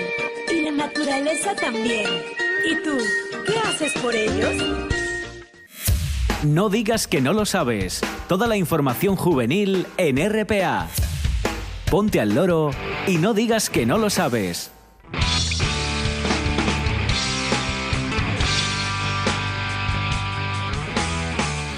[0.51, 2.08] Y la naturaleza también.
[2.65, 2.97] ¿Y tú,
[3.45, 4.92] qué haces por ellos?
[6.43, 8.01] No digas que no lo sabes.
[8.27, 10.89] Toda la información juvenil en RPA.
[11.89, 12.71] Ponte al loro
[13.08, 14.69] y no digas que no lo sabes.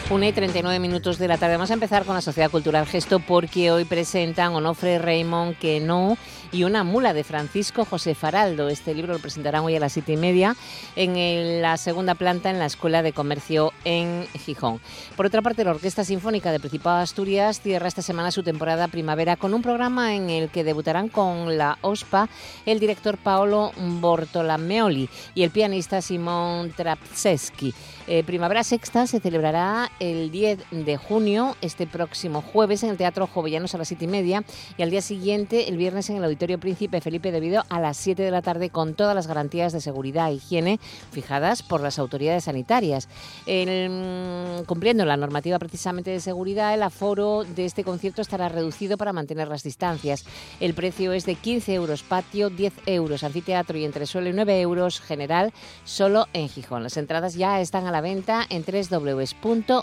[0.10, 1.58] Una y 39 minutos de la tarde.
[1.58, 6.17] Vamos a empezar con la Sociedad Cultural Gesto porque hoy presentan Onofre Raymond Que no
[6.52, 8.70] y una mula de Francisco José Faraldo.
[8.70, 10.56] Este libro lo presentarán hoy a las siete y media
[10.96, 14.80] en la segunda planta en la Escuela de Comercio en Gijón.
[15.16, 18.88] Por otra parte, la Orquesta Sinfónica de Principado de Asturias cierra esta semana su temporada
[18.88, 22.30] primavera con un programa en el que debutarán con la OSPA
[22.66, 27.74] el director Paolo Bortolameoli y el pianista Simón Trapseski.
[28.08, 33.26] Eh, primavera Sexta se celebrará el 10 de junio, este próximo jueves, en el Teatro
[33.26, 34.44] Jovellanos a las 7 y media
[34.78, 37.98] y al día siguiente, el viernes, en el Auditorio Príncipe Felipe de Vido a las
[37.98, 40.80] 7 de la tarde con todas las garantías de seguridad e higiene
[41.12, 43.10] fijadas por las autoridades sanitarias.
[43.48, 48.98] El, mm, cumpliendo la normativa precisamente de seguridad, el aforo de este concierto estará reducido
[48.98, 50.26] para mantener las distancias.
[50.60, 55.02] El precio es de 15 euros patio, 10 euros anfiteatro y entresuelo y 9 euros
[55.02, 55.54] general
[55.86, 56.84] solo en Gijón.
[56.84, 59.74] Las entradas ya están a la venta en www.ospa.es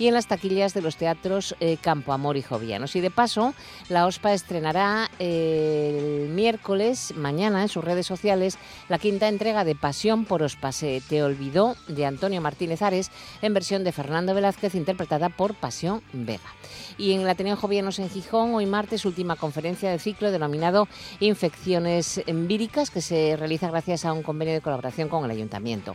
[0.00, 2.96] y en las taquillas de los teatros eh, Campo Amor y Jovianos.
[2.96, 3.54] Y de paso,
[3.88, 9.76] la OSPA estrenará eh, el miércoles, mañana, en sus redes sociales, la quinta entrega de
[9.76, 10.72] Pasión por OSPA.
[10.72, 16.02] Se te olvidó de Antonio Martínez Ares en versión de Fernando Velázquez, interpretada por Pasión
[16.12, 16.52] Vega.
[16.98, 20.88] Y en el Ateneo Jovianos en Gijón, hoy martes, última conferencia de ciclo denominado
[21.20, 25.94] Infecciones Víricas, que se realiza gracias a un convenio de colaboración con el Ayuntamiento.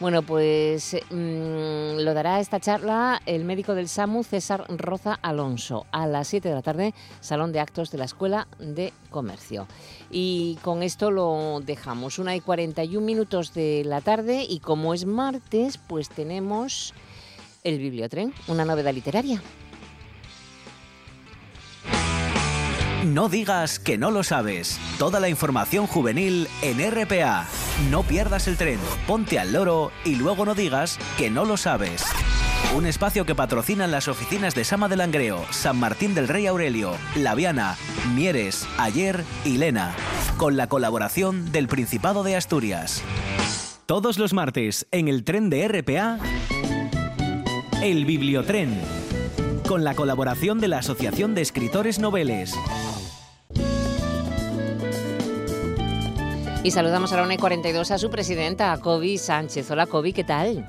[0.00, 6.06] Bueno, pues mm, lo dará esta charla el médico del SAMU, César Roza Alonso, a
[6.06, 9.66] las 7 de la tarde, Salón de Actos de la Escuela de Comercio.
[10.08, 15.04] Y con esto lo dejamos, una y 41 minutos de la tarde, y como es
[15.04, 16.94] martes, pues tenemos
[17.64, 19.42] el Bibliotren, una novedad literaria.
[23.04, 24.78] No digas que no lo sabes.
[24.98, 27.46] Toda la información juvenil en RPA.
[27.90, 32.04] No pierdas el tren, ponte al loro y luego no digas que no lo sabes.
[32.74, 36.96] Un espacio que patrocinan las oficinas de Sama del Langreo, San Martín del Rey Aurelio,
[37.14, 37.76] Laviana,
[38.14, 39.94] Mieres, Ayer y Lena,
[40.36, 43.02] con la colaboración del Principado de Asturias.
[43.86, 46.18] Todos los martes en el tren de RPA,
[47.80, 48.78] el Bibliotren,
[49.66, 52.54] con la colaboración de la Asociación de Escritores Noveles.
[56.64, 59.70] Y saludamos a la 1 y 42 a su presidenta, a Kobe Sánchez.
[59.70, 60.68] Hola, Kobe, ¿qué tal?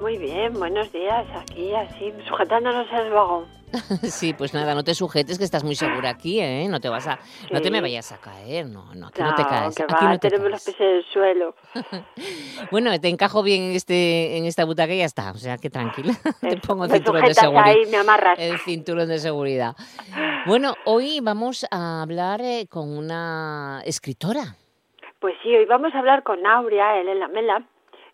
[0.00, 1.26] Muy bien, buenos días.
[1.36, 3.44] Aquí, así, sujetándonos el vagón.
[4.02, 6.66] sí, pues nada, no te sujetes, que estás muy segura aquí, ¿eh?
[6.68, 7.18] No te vas a,
[7.50, 9.74] no te me vayas a caer, no, no, aquí no, te caes.
[9.74, 11.54] Que aquí va, no te tenemos los pies en el suelo.
[12.70, 15.68] bueno, te encajo bien en este, en esta butaca y ya está, o sea que
[15.68, 16.14] tranquila.
[16.40, 17.64] te pongo me cinturón de seguridad.
[17.66, 18.38] ahí, me amarras.
[18.38, 19.76] El cinturón de seguridad.
[20.46, 24.56] Bueno, hoy vamos a hablar eh, con una escritora.
[25.26, 27.64] Pues sí, hoy vamos a hablar con Aurea Elena Mela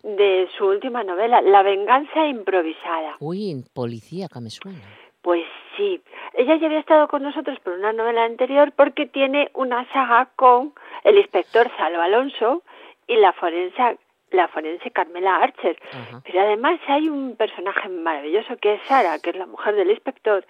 [0.01, 3.17] de su última novela, La venganza improvisada.
[3.19, 4.79] Uy, policía, que me suena.
[5.21, 5.45] Pues
[5.77, 6.01] sí,
[6.33, 10.73] ella ya había estado con nosotros por una novela anterior porque tiene una saga con
[11.03, 12.63] el inspector Salo Alonso
[13.05, 13.99] y la forense,
[14.31, 15.77] la forense Carmela Archer.
[15.91, 16.19] Ajá.
[16.25, 20.43] Pero además hay un personaje maravilloso que es Sara, que es la mujer del inspector,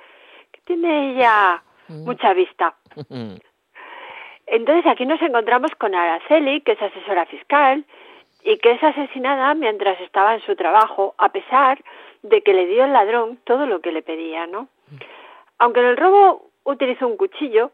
[0.53, 2.05] que tiene ella Mm.
[2.05, 2.76] mucha vista.
[4.48, 7.86] Entonces aquí nos encontramos con Araceli, que es asesora fiscal
[8.44, 11.84] y que es asesinada mientras estaba en su trabajo, a pesar
[12.24, 14.68] de que le dio el ladrón todo lo que le pedía, ¿no?
[15.60, 17.72] Aunque en el robo utilizó un cuchillo,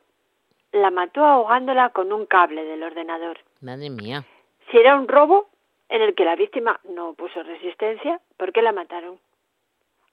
[0.72, 3.39] la mató ahogándola con un cable del ordenador.
[3.61, 4.24] Madre mía.
[4.70, 5.49] Si era un robo
[5.89, 9.20] en el que la víctima no puso resistencia, ¿por qué la mataron?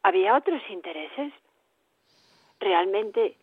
[0.02, 1.32] ¿Había otros intereses?
[2.60, 3.36] ¿Realmente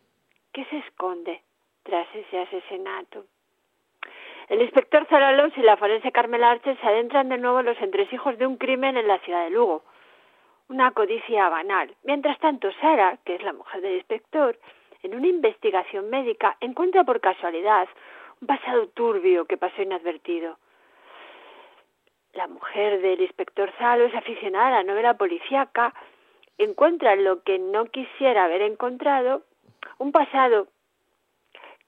[0.52, 1.43] qué se esconde
[1.84, 3.24] tras ese asesinato?
[4.48, 7.80] El inspector Zara Alonso y la forense Carmela Archer se adentran de nuevo en los
[7.80, 9.84] entresijos de un crimen en la ciudad de Lugo.
[10.68, 11.94] Una codicia banal.
[12.02, 14.58] Mientras tanto, Sara, que es la mujer del inspector,
[15.02, 17.88] en una investigación médica encuentra por casualidad
[18.40, 20.58] un pasado turbio que pasó inadvertido.
[22.32, 25.94] La mujer del inspector Zalo aficionada a la novela policíaca,
[26.58, 29.42] encuentra lo que no quisiera haber encontrado,
[29.98, 30.68] un pasado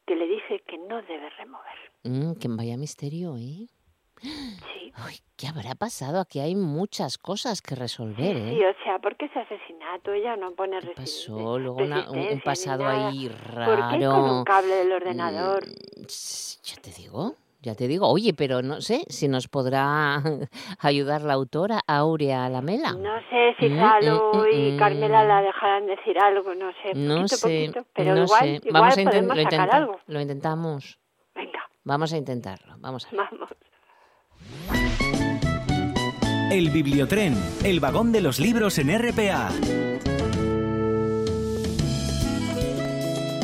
[0.06, 1.76] que le dice que no debe remover.
[2.04, 3.66] Mm, que vaya misterio, ¿eh?
[4.22, 4.92] Sí.
[5.06, 6.20] Uy, ¿qué habrá pasado?
[6.20, 8.56] Aquí hay muchas cosas que resolver, ¿eh?
[8.56, 10.12] Sí, o sea, ¿por qué ese asesinato?
[10.12, 11.58] Ella no pone ¿Qué pasó?
[11.58, 13.98] Luego una- un, pasado ahí ¿Por raro.
[13.98, 15.66] qué con un cable del ordenador?
[15.66, 16.06] Mm,
[16.62, 18.08] Ya te digo, ya te digo.
[18.08, 20.22] Oye, pero no sé si nos podrá
[20.80, 22.92] ayudar la autora Aurea Lamela.
[22.92, 24.78] No sé si Mm, Salo mm, mm, y mm.
[24.78, 28.48] Carmela la dejarán decir algo, no sé, No poquito, sé, poquito, pero no igual, sé.
[28.56, 30.00] igual Vamos a inten- podemos lo, intenta- algo.
[30.06, 30.98] lo intentamos.
[31.34, 32.74] Venga, Vamos a intentarlo.
[32.78, 33.20] Vamos a ver.
[33.30, 33.50] vamos.
[36.50, 37.34] El Bibliotren,
[37.64, 39.50] el vagón de los libros en RPA.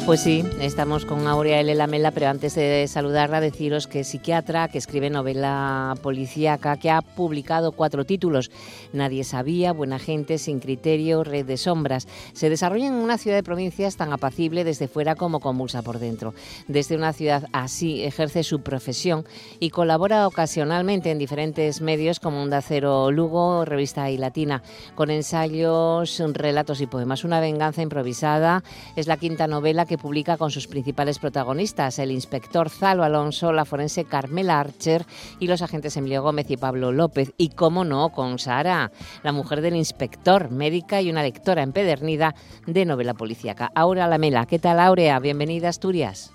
[0.04, 1.72] Pues sí, estamos con Aurea L.
[1.76, 7.02] Lamela, pero antes de saludarla, deciros que es psiquiatra, que escribe novela policíaca, que ha
[7.02, 8.50] publicado cuatro títulos.
[8.92, 12.08] Nadie sabía, Buena gente, Sin criterio, Red de sombras.
[12.32, 16.34] Se desarrolla en una ciudad de provincias tan apacible desde fuera como convulsa por dentro.
[16.66, 19.24] Desde una ciudad así ejerce su profesión
[19.60, 24.64] y colabora ocasionalmente en diferentes medios como Onda Cero Lugo, Revista y Latina,
[24.96, 27.22] con ensayos, relatos y poemas.
[27.22, 28.64] Una venganza improvisada
[28.96, 33.64] es la quinta novela que publica con sus principales protagonistas, el inspector Zalo Alonso, la
[33.64, 35.04] forense Carmela Archer
[35.38, 37.32] y los agentes Emilio Gómez y Pablo López.
[37.36, 38.90] Y cómo no, con Sara,
[39.22, 42.34] la mujer del inspector, médica y una lectora empedernida
[42.66, 43.70] de novela policíaca.
[43.74, 45.18] Aura Lamela, ¿qué tal Aurea?
[45.18, 46.32] Bienvenida a Asturias.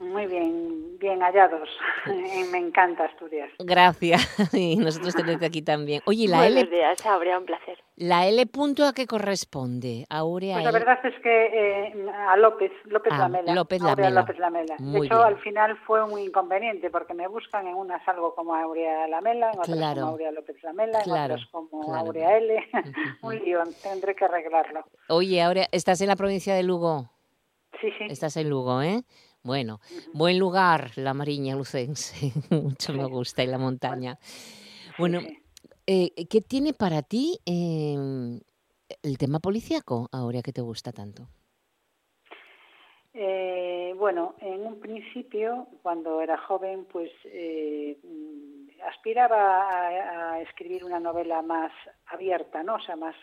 [0.00, 1.68] Muy bien, bien hallados.
[2.52, 3.50] Me encanta Asturias.
[3.58, 4.22] Gracias.
[4.54, 6.02] Y nosotros tenerte aquí también.
[6.06, 7.78] Oye, la Buenos L, días, Aurea, un placer.
[7.96, 10.06] la L punto a qué corresponde?
[10.10, 10.78] Aurea Pues la L.
[10.78, 13.54] verdad es que eh, a López, López Ah, Lamela.
[13.54, 14.20] López Lamela.
[14.20, 14.76] López Lamela.
[14.78, 15.26] Muy de hecho, bien.
[15.28, 19.58] al final fue un inconveniente porque me buscan en unas algo como Aurea Lamela, en
[19.58, 20.00] otras Claro.
[20.02, 22.06] como Aurea López Lamela, Claro, en otras como claro.
[22.06, 22.68] Aurea L.
[23.22, 24.84] Un lío, tendré que arreglarlo.
[25.08, 27.10] Oye, Aurea, ¿estás en la provincia de Lugo?
[27.80, 28.04] Sí, sí.
[28.08, 29.02] Estás en Lugo, ¿eh?
[29.46, 29.78] Bueno,
[30.12, 32.32] buen lugar, la Mariña Lucense.
[32.50, 34.18] Mucho me gusta y la montaña.
[34.98, 35.20] Bueno,
[35.86, 37.94] eh, ¿qué tiene para ti eh,
[39.02, 41.28] el tema policíaco, Aurea, que te gusta tanto?
[43.14, 47.96] Eh, bueno, en un principio, cuando era joven, pues eh,
[48.84, 51.70] aspiraba a, escribir una novela más
[52.06, 52.74] abierta, ¿no?
[52.74, 53.14] O sea, más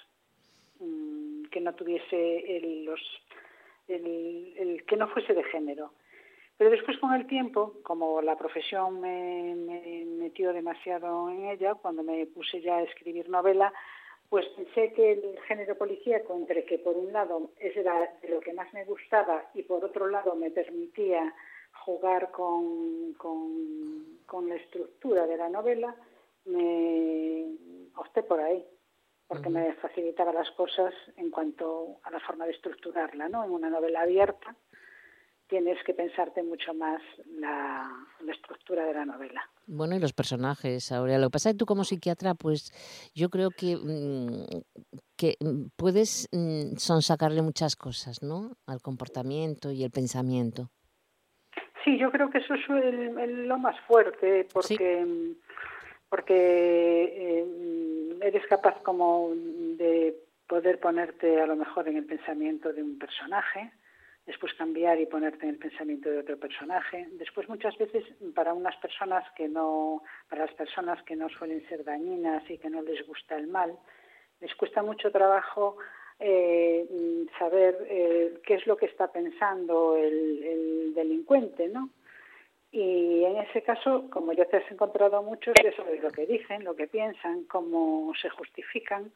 [0.80, 3.02] mm, que no tuviese el, los,
[3.90, 5.92] el- que no fuese de género.
[6.58, 12.04] Pero después con el tiempo, como la profesión me, me metió demasiado en ella, cuando
[12.04, 13.74] me puse ya a escribir novela,
[14.34, 18.54] pues pensé que el género policíaco, entre que por un lado era de lo que
[18.54, 21.34] más me gustaba y por otro lado me permitía
[21.86, 25.96] jugar con, con, la estructura de la novela,
[26.46, 27.46] me
[27.96, 28.66] opté por ahí,
[29.28, 33.44] porque me facilitaba las cosas en cuanto a la forma de estructurarla, ¿no?
[33.44, 34.56] En una novela abierta
[35.54, 37.00] tienes que pensarte mucho más
[37.38, 37.88] la,
[38.28, 39.48] estructura de la novela.
[39.68, 41.20] Bueno, y los personajes, Aurea.
[41.20, 42.72] Lo que pasa es que tú como psiquiatra, pues
[43.14, 44.48] yo creo que, mm,
[45.16, 48.58] que mm, puedes mm, sonsacarle muchas cosas, ¿no?
[48.66, 50.72] Al comportamiento y el pensamiento.
[51.84, 55.06] Sí, yo creo que eso es lo más fuerte, porque,
[56.10, 62.82] porque eh, eres capaz como de poder ponerte a lo mejor en el pensamiento de
[62.82, 63.72] un personaje,
[64.26, 67.08] después cambiar y ponerte en el pensamiento de otro personaje.
[67.14, 68.04] Después muchas veces
[68.34, 72.70] para unas personas que no, para las personas que no suelen ser dañinas y que
[72.70, 73.78] no les gusta el mal,
[74.40, 75.78] les cuesta mucho trabajo
[76.20, 81.90] eh, saber eh, qué es lo que está pensando el, delincuente, ¿no?
[82.72, 86.64] Y en ese caso, como ya te has encontrado muchos, ya sabes lo que dicen,
[86.64, 89.12] lo que piensan, cómo se justifican,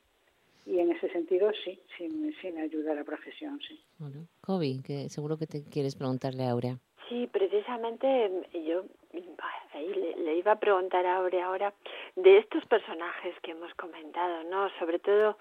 [0.67, 2.09] y en ese sentido sí, sí,
[2.51, 3.79] me ayuda la profesión, sí.
[3.97, 6.77] Bueno, Kobe, que seguro que te quieres preguntarle a Aurea.
[7.07, 11.73] Sí, precisamente yo le, le, iba a preguntar a Aurea ahora
[12.17, 14.69] de estos personajes que hemos comentado, ¿no?
[14.77, 15.37] Sobre todo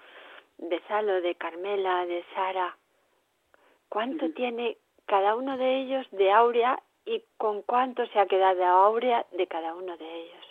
[0.59, 2.77] de Salo, de Carmela, de Sara,
[3.89, 9.25] ¿cuánto tiene cada uno de ellos de Aurea y con cuánto se ha quedado Aurea
[9.33, 10.46] de cada uno de ellos?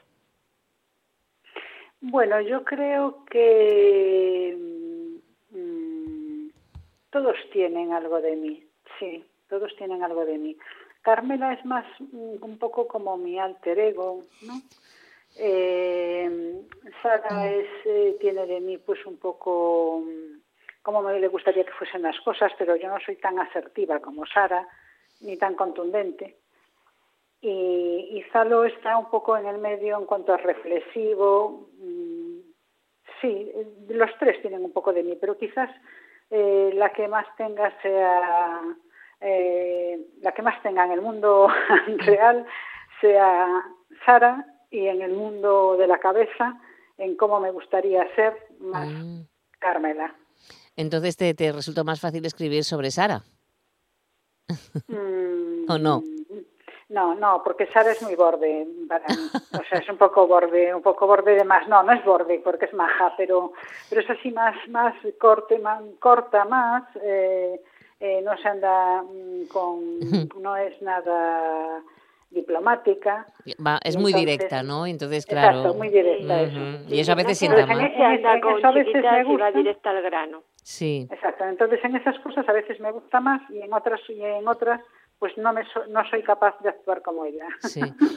[2.01, 4.57] Bueno, yo creo que
[5.51, 6.49] mm,
[7.11, 8.64] todos tienen algo de mí,
[8.99, 10.57] sí, todos tienen algo de mí.
[11.03, 14.55] Carmela es más mm, un poco como mi alter ego, ¿no?
[15.38, 16.62] Eh,
[17.03, 17.44] Sara mm.
[17.47, 20.03] es, eh, tiene de mí pues un poco
[20.86, 24.24] como me le gustaría que fuesen las cosas, pero yo no soy tan asertiva como
[24.24, 24.68] Sara,
[25.20, 26.36] ni tan contundente.
[27.41, 31.68] Y, y Zalo está un poco en el medio en cuanto a reflexivo.
[31.78, 32.41] Mm,
[33.20, 33.53] sí,
[33.89, 35.70] los tres tienen un poco de mí, pero quizás
[36.30, 38.62] eh, la que más tenga sea
[39.20, 41.49] eh, la que más tenga en el mundo
[41.99, 42.47] real
[43.01, 43.62] sea
[44.05, 46.61] Sara y en el mundo de la cabeza,
[46.99, 49.20] en cómo me gustaría ser más mm.
[49.59, 50.14] Carmela.
[50.76, 53.22] Entonces, ¿te, ¿te, resultó más fácil escribir sobre Sara?
[54.89, 56.03] Mm, ¿O no?
[56.89, 59.28] No, no, porque Sara es muy borde para mí.
[59.34, 61.66] O sea, es un poco borde, un poco borde de más.
[61.66, 63.53] No, no es borde porque es maja, pero,
[63.89, 66.84] pero es así más, más corte, más, corta más.
[67.03, 67.61] Eh,
[67.99, 69.99] eh, no se anda mm, con,
[70.41, 71.82] no es nada
[72.30, 73.26] diplomática.
[73.82, 74.87] es muy directa, ¿no?
[74.87, 75.59] Entonces, claro.
[75.59, 76.43] Exacto, muy directa
[76.89, 77.80] Y eso a veces sienta mal.
[77.80, 79.53] a veces me gusta.
[79.53, 80.43] directa al grano.
[80.62, 81.09] Sí.
[81.11, 81.45] Exacto.
[81.45, 84.80] Entonces, en esas cosas a veces me gusta más y en otras y en otras
[85.18, 87.46] pues no me no soy capaz de actuar como ella.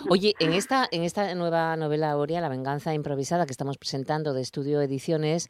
[0.09, 4.41] Oye, en esta en esta nueva novela Aurea, La venganza improvisada que estamos presentando de
[4.41, 5.47] Estudio Ediciones,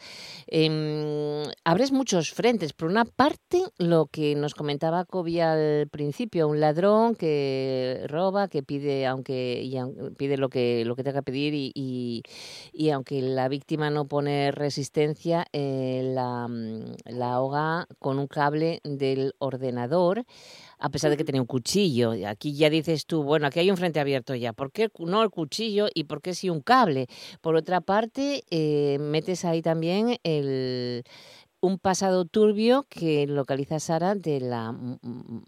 [0.48, 2.74] eh, abres muchos frentes.
[2.74, 8.62] Por una parte, lo que nos comentaba Kobe al principio, un ladrón que roba, que
[8.62, 9.78] pide aunque y,
[10.18, 12.24] pide lo que lo que tenga que pedir y,
[12.74, 16.48] y, aunque la víctima no pone resistencia, eh, la,
[17.06, 20.26] la ahoga con un cable del ordenador
[20.80, 22.14] a pesar de que tenía un cuchillo.
[22.28, 24.54] Aquí ya dices tú, bueno, aquí hay un frente abierto ya.
[24.54, 27.08] ¿Por qué no el cuchillo y por qué sí un cable?
[27.42, 31.04] Por otra parte, eh, metes ahí también el,
[31.62, 34.74] un pasado turbio que localiza Sara de la,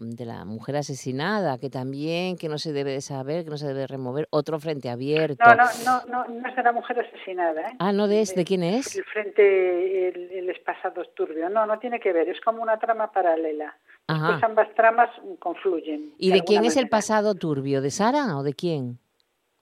[0.00, 3.66] de la mujer asesinada, que también que no se debe de saber, que no se
[3.66, 5.42] debe remover, otro frente abierto.
[5.44, 7.62] No, no, no, no, es de la mujer asesinada.
[7.62, 7.76] ¿eh?
[7.78, 8.94] Ah, ¿no de, de quién es?
[8.96, 11.48] El frente, el, el pasado turbio.
[11.48, 13.74] No, no tiene que ver, es como una trama paralela.
[14.06, 16.12] Pues ambas tramas confluyen.
[16.18, 17.80] ¿Y de, quién es el pasado turbio?
[17.80, 18.98] ¿De Sara o de quién?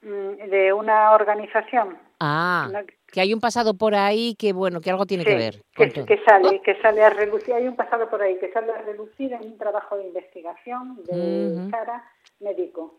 [0.03, 1.99] Mm, de una organización.
[2.19, 2.69] Ah,
[3.11, 5.63] que hay un pasado por ahí que bueno, que algo tiene que ver.
[5.75, 9.33] Que, sale, que sale a relucir, hay un pasado por ahí que sale a relucir
[9.33, 12.05] en un trabajo de investigación de Sara,
[12.41, 12.99] médico.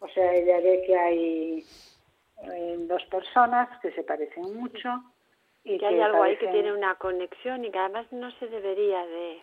[0.00, 1.64] O sea, ella ve que hay
[2.44, 5.02] eh, dos personas que se parecen mucho.
[5.64, 9.06] Y que, hay algo ahí que tiene una conexión y que además no se debería
[9.06, 9.42] de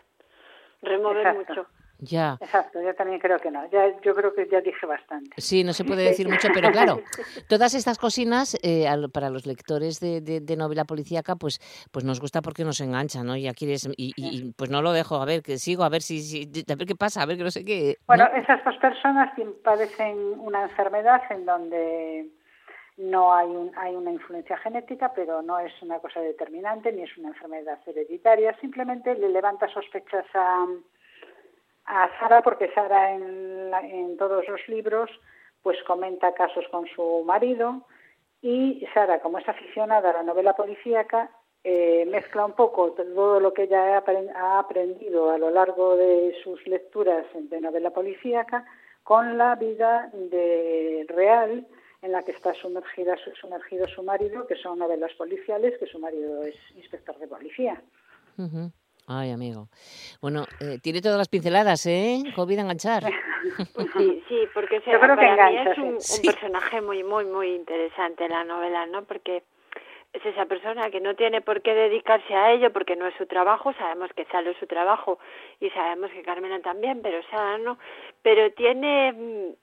[0.81, 1.67] remover mucho.
[2.01, 2.37] Ya.
[2.39, 3.69] Exacto, yo también creo que no.
[3.69, 5.31] Ya, yo creo que ya dije bastante.
[5.37, 7.01] Sí, no se puede decir mucho, pero claro,
[7.49, 11.59] todas estas cocinas eh, para los lectores de, de, novela policíaca, pues,
[11.91, 13.35] pues nos gusta porque nos engancha, ¿no?
[13.35, 16.19] Ya quieres y, y, pues no lo dejo, a ver, que sigo, a ver si,
[16.21, 17.97] si, a ver qué pasa, a ver que no sé qué.
[18.07, 22.29] Bueno, esas dos personas padecen una enfermedad en donde
[22.99, 27.17] no hay, un, hay una influencia genética, pero no es una cosa determinante ni es
[27.17, 30.67] una enfermedad hereditaria, simplemente le levanta sospechas a
[31.89, 35.09] a Sara porque Sara en, en todos los libros
[35.63, 37.81] pues comenta casos con su marido
[38.41, 41.29] y Sara, como es aficionada a la novela policíaca,
[41.63, 46.65] eh, mezcla un poco todo lo que ella ha aprendido a lo largo de sus
[46.67, 48.65] lecturas de novela policíaca
[49.03, 51.67] con la vida de real
[52.01, 56.43] en la que está sumergida, sumergido su marido, que son novelas policiales, que su marido
[56.43, 57.81] es inspector de policía.
[59.07, 59.67] Ay, amigo.
[60.21, 62.23] Bueno, eh, tiene todas las pinceladas, ¿eh?
[62.35, 63.03] COVID enganchar.
[63.73, 68.43] Pues sí, sí, porque para mí es un, personaje muy, muy, muy interesante en la
[68.43, 69.05] novela, ¿no?
[69.05, 69.43] Porque
[70.11, 73.25] es esa persona que no tiene por qué dedicarse a ello porque no es su
[73.27, 75.19] trabajo, sabemos que Salo es su trabajo
[75.59, 77.77] y sabemos que Carmena también, pero Sara no,
[78.21, 79.53] pero tiene mm,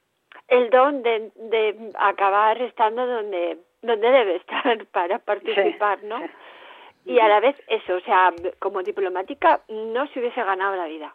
[0.49, 6.21] el don de, de acabar estando donde donde debe estar para participar, ¿no?
[7.07, 11.15] y a la vez eso, o sea, como diplomática no se hubiese ganado la vida.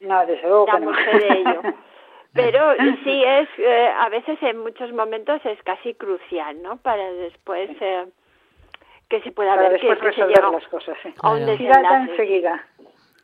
[0.00, 1.62] No, desde luego de ello.
[2.32, 2.74] Pero
[3.04, 6.76] sí es, eh, a veces en muchos momentos es casi crucial, ¿no?
[6.78, 8.06] Para después eh,
[9.08, 11.12] que se pueda ver que, resolver las cosas, sí.
[11.22, 12.64] A un da enseguida.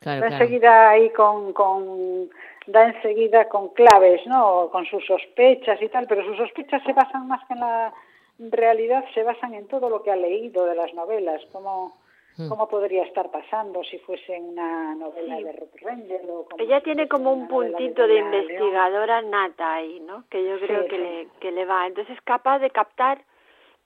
[0.02, 2.28] da enseguida ahí con, con
[2.66, 4.68] da enseguida con claves, ¿no?
[4.70, 7.92] Con sus sospechas y tal, pero sus sospechas se basan más que en la
[8.38, 11.96] realidad se basan en todo lo que ha leído de las novelas, cómo,
[12.36, 12.48] hmm.
[12.48, 16.28] cómo podría estar pasando si fuese una novela de Ruth Rendell.
[16.28, 20.24] O Ella tiene como un puntito de, investigadora nata ahí, ¿no?
[20.28, 21.86] Que yo creo que, Le, que le va.
[21.86, 23.22] Entonces es capaz de captar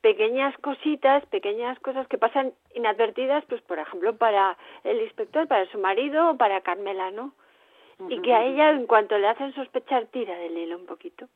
[0.01, 5.79] pequeñas cositas, pequeñas cosas que pasan inadvertidas, pues por ejemplo para el inspector, para su
[5.79, 7.33] marido o para Carmela, ¿no?
[8.09, 11.29] Y que a ella en cuanto le hacen sospechar tira del hilo un poquito.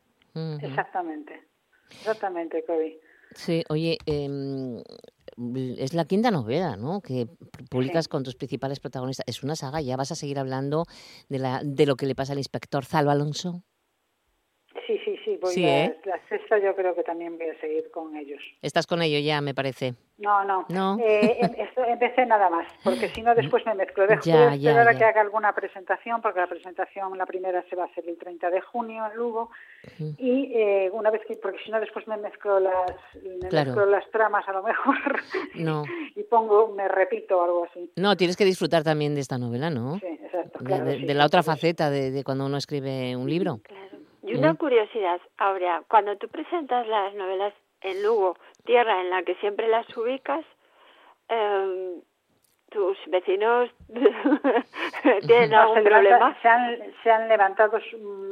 [0.62, 1.42] Exactamente.
[1.90, 3.00] Exactamente, Kobe.
[3.34, 4.78] Sí, oye, em,
[5.76, 7.00] es la quinta novela, ¿no?
[7.00, 7.26] Que
[7.70, 9.26] publicas con tus principales protagonistas.
[9.28, 10.84] Es una saga, ¿ya vas a seguir hablando
[11.28, 13.62] de, la, de lo que le pasa al inspector Zalo Alonso?
[14.86, 15.98] Sí, sí, sí, voy a, ¿eh?
[16.04, 18.40] la sexta yo creo que también voy a seguir con ellos.
[18.62, 19.94] Estás con ellos ya, me parece.
[20.18, 20.64] No, no.
[20.68, 20.96] ¿No?
[21.00, 21.50] Eh, em,
[21.88, 24.06] empecé nada más, porque si no después me mezclo.
[24.06, 27.84] Dejo ya, esperar a que haga alguna presentación, porque la presentación, la primera se va
[27.84, 29.50] a hacer el 30 de junio en Lugo,
[29.98, 32.92] y eh, una vez que, porque si no después me mezclo las,
[33.22, 34.96] me mezclo las tramas a lo mejor,
[35.54, 35.84] no.
[36.16, 37.90] y pongo, me repito algo así.
[37.96, 39.98] No, tienes que disfrutar también de esta novela, ¿no?
[39.98, 40.58] Sí, exacto.
[40.62, 43.60] de, la otra faceta de, de, cuando uno escribe un libro.
[43.64, 43.93] Claro.
[44.26, 47.52] Y una curiosidad, Aurea, cuando tú presentas las novelas
[47.82, 50.42] en Lugo, tierra en la que siempre las ubicas,
[51.28, 52.00] eh,
[52.70, 53.70] tus vecinos
[55.26, 56.40] tienen algún problema.
[56.40, 57.78] Se han, se han levantado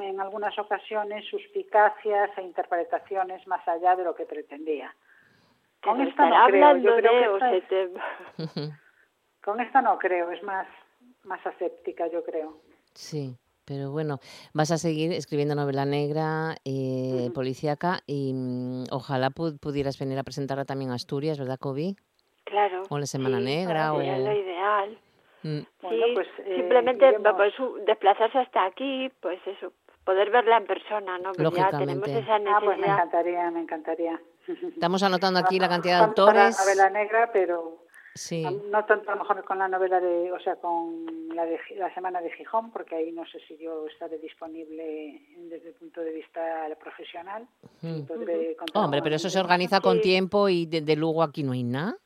[0.01, 4.95] en algunas ocasiones suspicacias e interpretaciones más allá de lo que pretendía.
[5.83, 6.77] Con esta no creo.
[6.79, 7.91] Yo creo que
[9.45, 10.67] Con esta no creo, es más,
[11.25, 12.63] más aséptica, yo creo.
[12.95, 13.37] Sí.
[13.65, 14.19] Pero bueno,
[14.55, 20.65] vas a seguir escribiendo novela negra, eh, policíaca y mm, ojalá pudieras venir a presentarla
[20.65, 21.95] también a Asturias, ¿verdad, Kobe?
[22.45, 22.83] Claro.
[22.89, 23.93] O la Semana Negra.
[23.93, 23.99] o...
[23.99, 24.99] lo ideal.
[25.43, 25.59] Mm.
[25.59, 27.05] Sí, pues, eh, simplemente
[27.37, 27.55] pues,
[27.87, 29.73] desplazarse hasta aquí, pues eso,
[30.05, 31.33] poder verla en persona, ¿no?
[31.33, 32.57] Pues ya tenemos esa necesidad.
[32.57, 34.21] Ah, pues me encantaría, me encantaría.
[34.75, 36.59] Estamos anotando aquí la cantidad de autores.
[36.59, 37.82] novela negra, pero
[38.15, 38.45] Sí.
[38.71, 41.93] No tanto a lo mejor con la novela de, o sea, con la de la
[41.95, 46.13] semana de Gijón, porque ahí no sé si yo estaré disponible desde el punto de
[46.13, 46.41] vista
[46.79, 47.47] profesional.
[48.75, 51.97] Hombre, pero eso se organiza con tiempo y desde luego aquí no hay nada.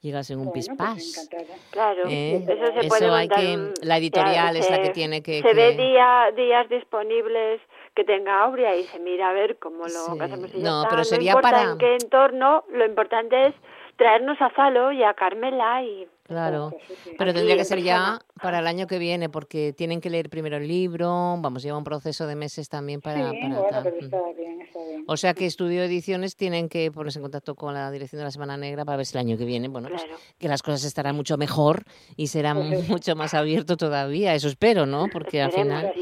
[0.00, 1.28] Llegas en un pues pispás.
[1.72, 2.36] claro, ¿Eh?
[2.36, 5.42] eso se puede hay que, la editorial es la que tiene que...
[5.42, 7.60] Se ve día, días disponibles
[7.96, 10.54] que tenga Aurea y se mira a ver cómo lo hacemos.
[10.54, 11.72] Y no, pero sería para...
[11.72, 13.54] en qué entorno, lo importante es
[13.98, 16.74] traernos a Zalo y a Carmela y Claro,
[17.16, 20.58] pero tendría que ser ya para el año que viene, porque tienen que leer primero
[20.58, 23.30] el libro, vamos, lleva un proceso de meses también para...
[23.30, 25.04] Sí, bueno, pero está bien, está bien.
[25.06, 28.30] O sea que Estudio Ediciones tienen que ponerse en contacto con la dirección de la
[28.30, 30.04] Semana Negra para ver si el año que viene, bueno, pues,
[30.38, 31.84] que las cosas estarán mucho mejor
[32.14, 35.06] y será mucho más abierto todavía, eso espero, ¿no?
[35.10, 35.94] Porque al final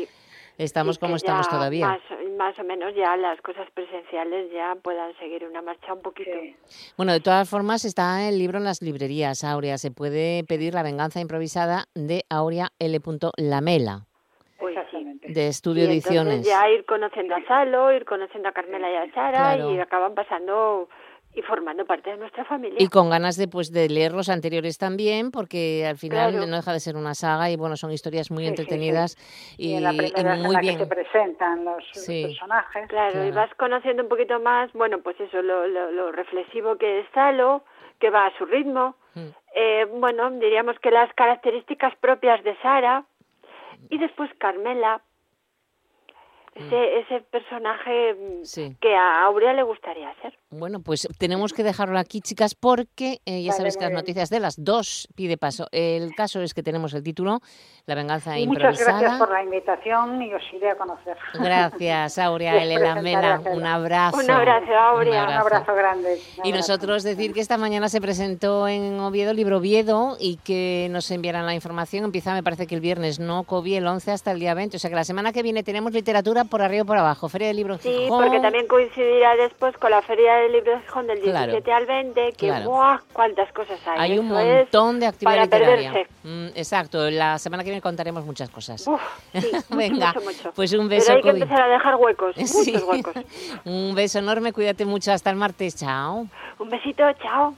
[0.59, 1.87] estamos como estamos todavía.
[1.87, 2.01] más
[2.59, 6.31] o menos ya las cosas presenciales ya puedan seguir una marcha un poquito.
[6.97, 9.79] Bueno, de todas formas está el libro en las librerías, Aurea.
[9.79, 13.01] Se puede pedir La venganza improvisada de Aurea L.
[13.39, 14.07] Lamela.
[14.59, 14.77] Pues
[15.29, 16.47] de Estudio y Ediciones.
[16.47, 19.75] Ya ir conociendo a Salo, ir conociendo a Carmela y a Sara Claro.
[19.75, 20.89] y acaban pasando
[21.37, 22.79] y formando parte de nuestra familia.
[22.81, 26.47] Y con ganas de, pues, de leer los anteriores también, porque al final Claro.
[26.47, 28.63] no deja de ser una saga y bueno, son historias muy Sí, sí, sí.
[28.63, 29.17] entretenidas
[29.59, 30.79] Y, y, en la y en muy la bien.
[30.79, 32.89] que se presentan los, personajes.
[32.89, 37.01] Claro, y vas conociendo un poquito más, bueno, pues eso, lo, lo, lo reflexivo que
[37.01, 37.63] es Salo,
[38.01, 38.97] que va a su ritmo.
[39.15, 39.27] Mm.
[39.55, 43.05] Eh, bueno, diríamos que las características propias de Sara.
[43.91, 45.03] Y después Carmela,
[46.57, 48.77] ese, ese personaje mm, Sí.
[48.81, 50.37] que a Aurea le gustaría ser.
[50.51, 54.31] Bueno, pues tenemos que dejarlo aquí, chicas, porque eh, ya Vale, sabéis que las noticias
[54.31, 55.67] de las dos pide paso.
[55.73, 57.41] El caso es que tenemos el título,
[57.87, 59.01] La venganza Y muchas improvisada.
[59.01, 61.17] gracias por la invitación y os iré a conocer.
[61.35, 63.35] Gracias, Aurea Elena presentaré Mela.
[63.35, 63.57] a Cela.
[63.57, 64.17] Un abrazo.
[64.19, 65.25] Un abrazo, Aurea.
[65.25, 66.19] Un abrazo grande.
[66.39, 70.89] un Y nosotros decir que esta mañana se presentó en Oviedo, libro Oviedo, y que
[70.91, 72.05] nos enviarán la información.
[72.05, 74.77] Empieza, me parece que el viernes, no Covi, el 11 hasta el día 20.
[74.77, 77.29] O sea que la semana que viene tenemos literatura por arriba y por abajo.
[77.29, 78.23] Feria del libro Sí, Gijón.
[78.25, 81.53] porque también coincidirá después con la Feria del Libro de Gijón del Claro.
[81.53, 82.71] 17 al 20, que Claro.
[82.71, 82.99] ¡buah!
[83.13, 84.13] ¡Cuántas cosas hay!
[84.13, 85.93] Hay un montón de actividad para literaria.
[85.93, 86.13] perderse.
[86.25, 88.87] Mm, exacto, la semana que viene contaremos muchas cosas.
[88.87, 89.01] Uf,
[89.33, 90.53] sí, Venga, mucho, mucho.
[90.55, 92.73] pues un Pero beso, hay que empezar a dejar huecos, Sí.
[92.73, 93.15] muchos huecos.
[93.65, 96.27] un beso enorme, cuídate mucho, hasta el martes, chao.
[96.59, 97.55] Un besito, chao.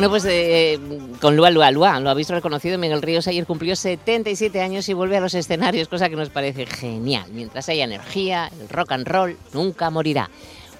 [0.00, 0.80] Bueno, pues eh,
[1.20, 5.18] con Lua Lua Lua, lo habéis reconocido, Miguel Ríos ayer cumplió 77 años y vuelve
[5.18, 7.26] a los escenarios, cosa que nos parece genial.
[7.34, 10.30] Mientras haya energía, el rock and roll nunca morirá.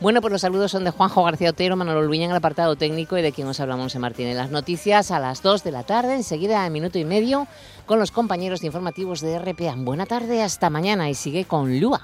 [0.00, 3.18] Bueno, pues los saludos son de Juanjo García Otero, Manolo Luña en el apartado técnico
[3.18, 4.36] y de quien os hablamos en Martínez.
[4.36, 7.46] Las noticias a las 2 de la tarde, enseguida a minuto y medio,
[7.84, 9.74] con los compañeros de informativos de RPA.
[9.76, 12.00] Buena tarde, hasta mañana y sigue con Lua.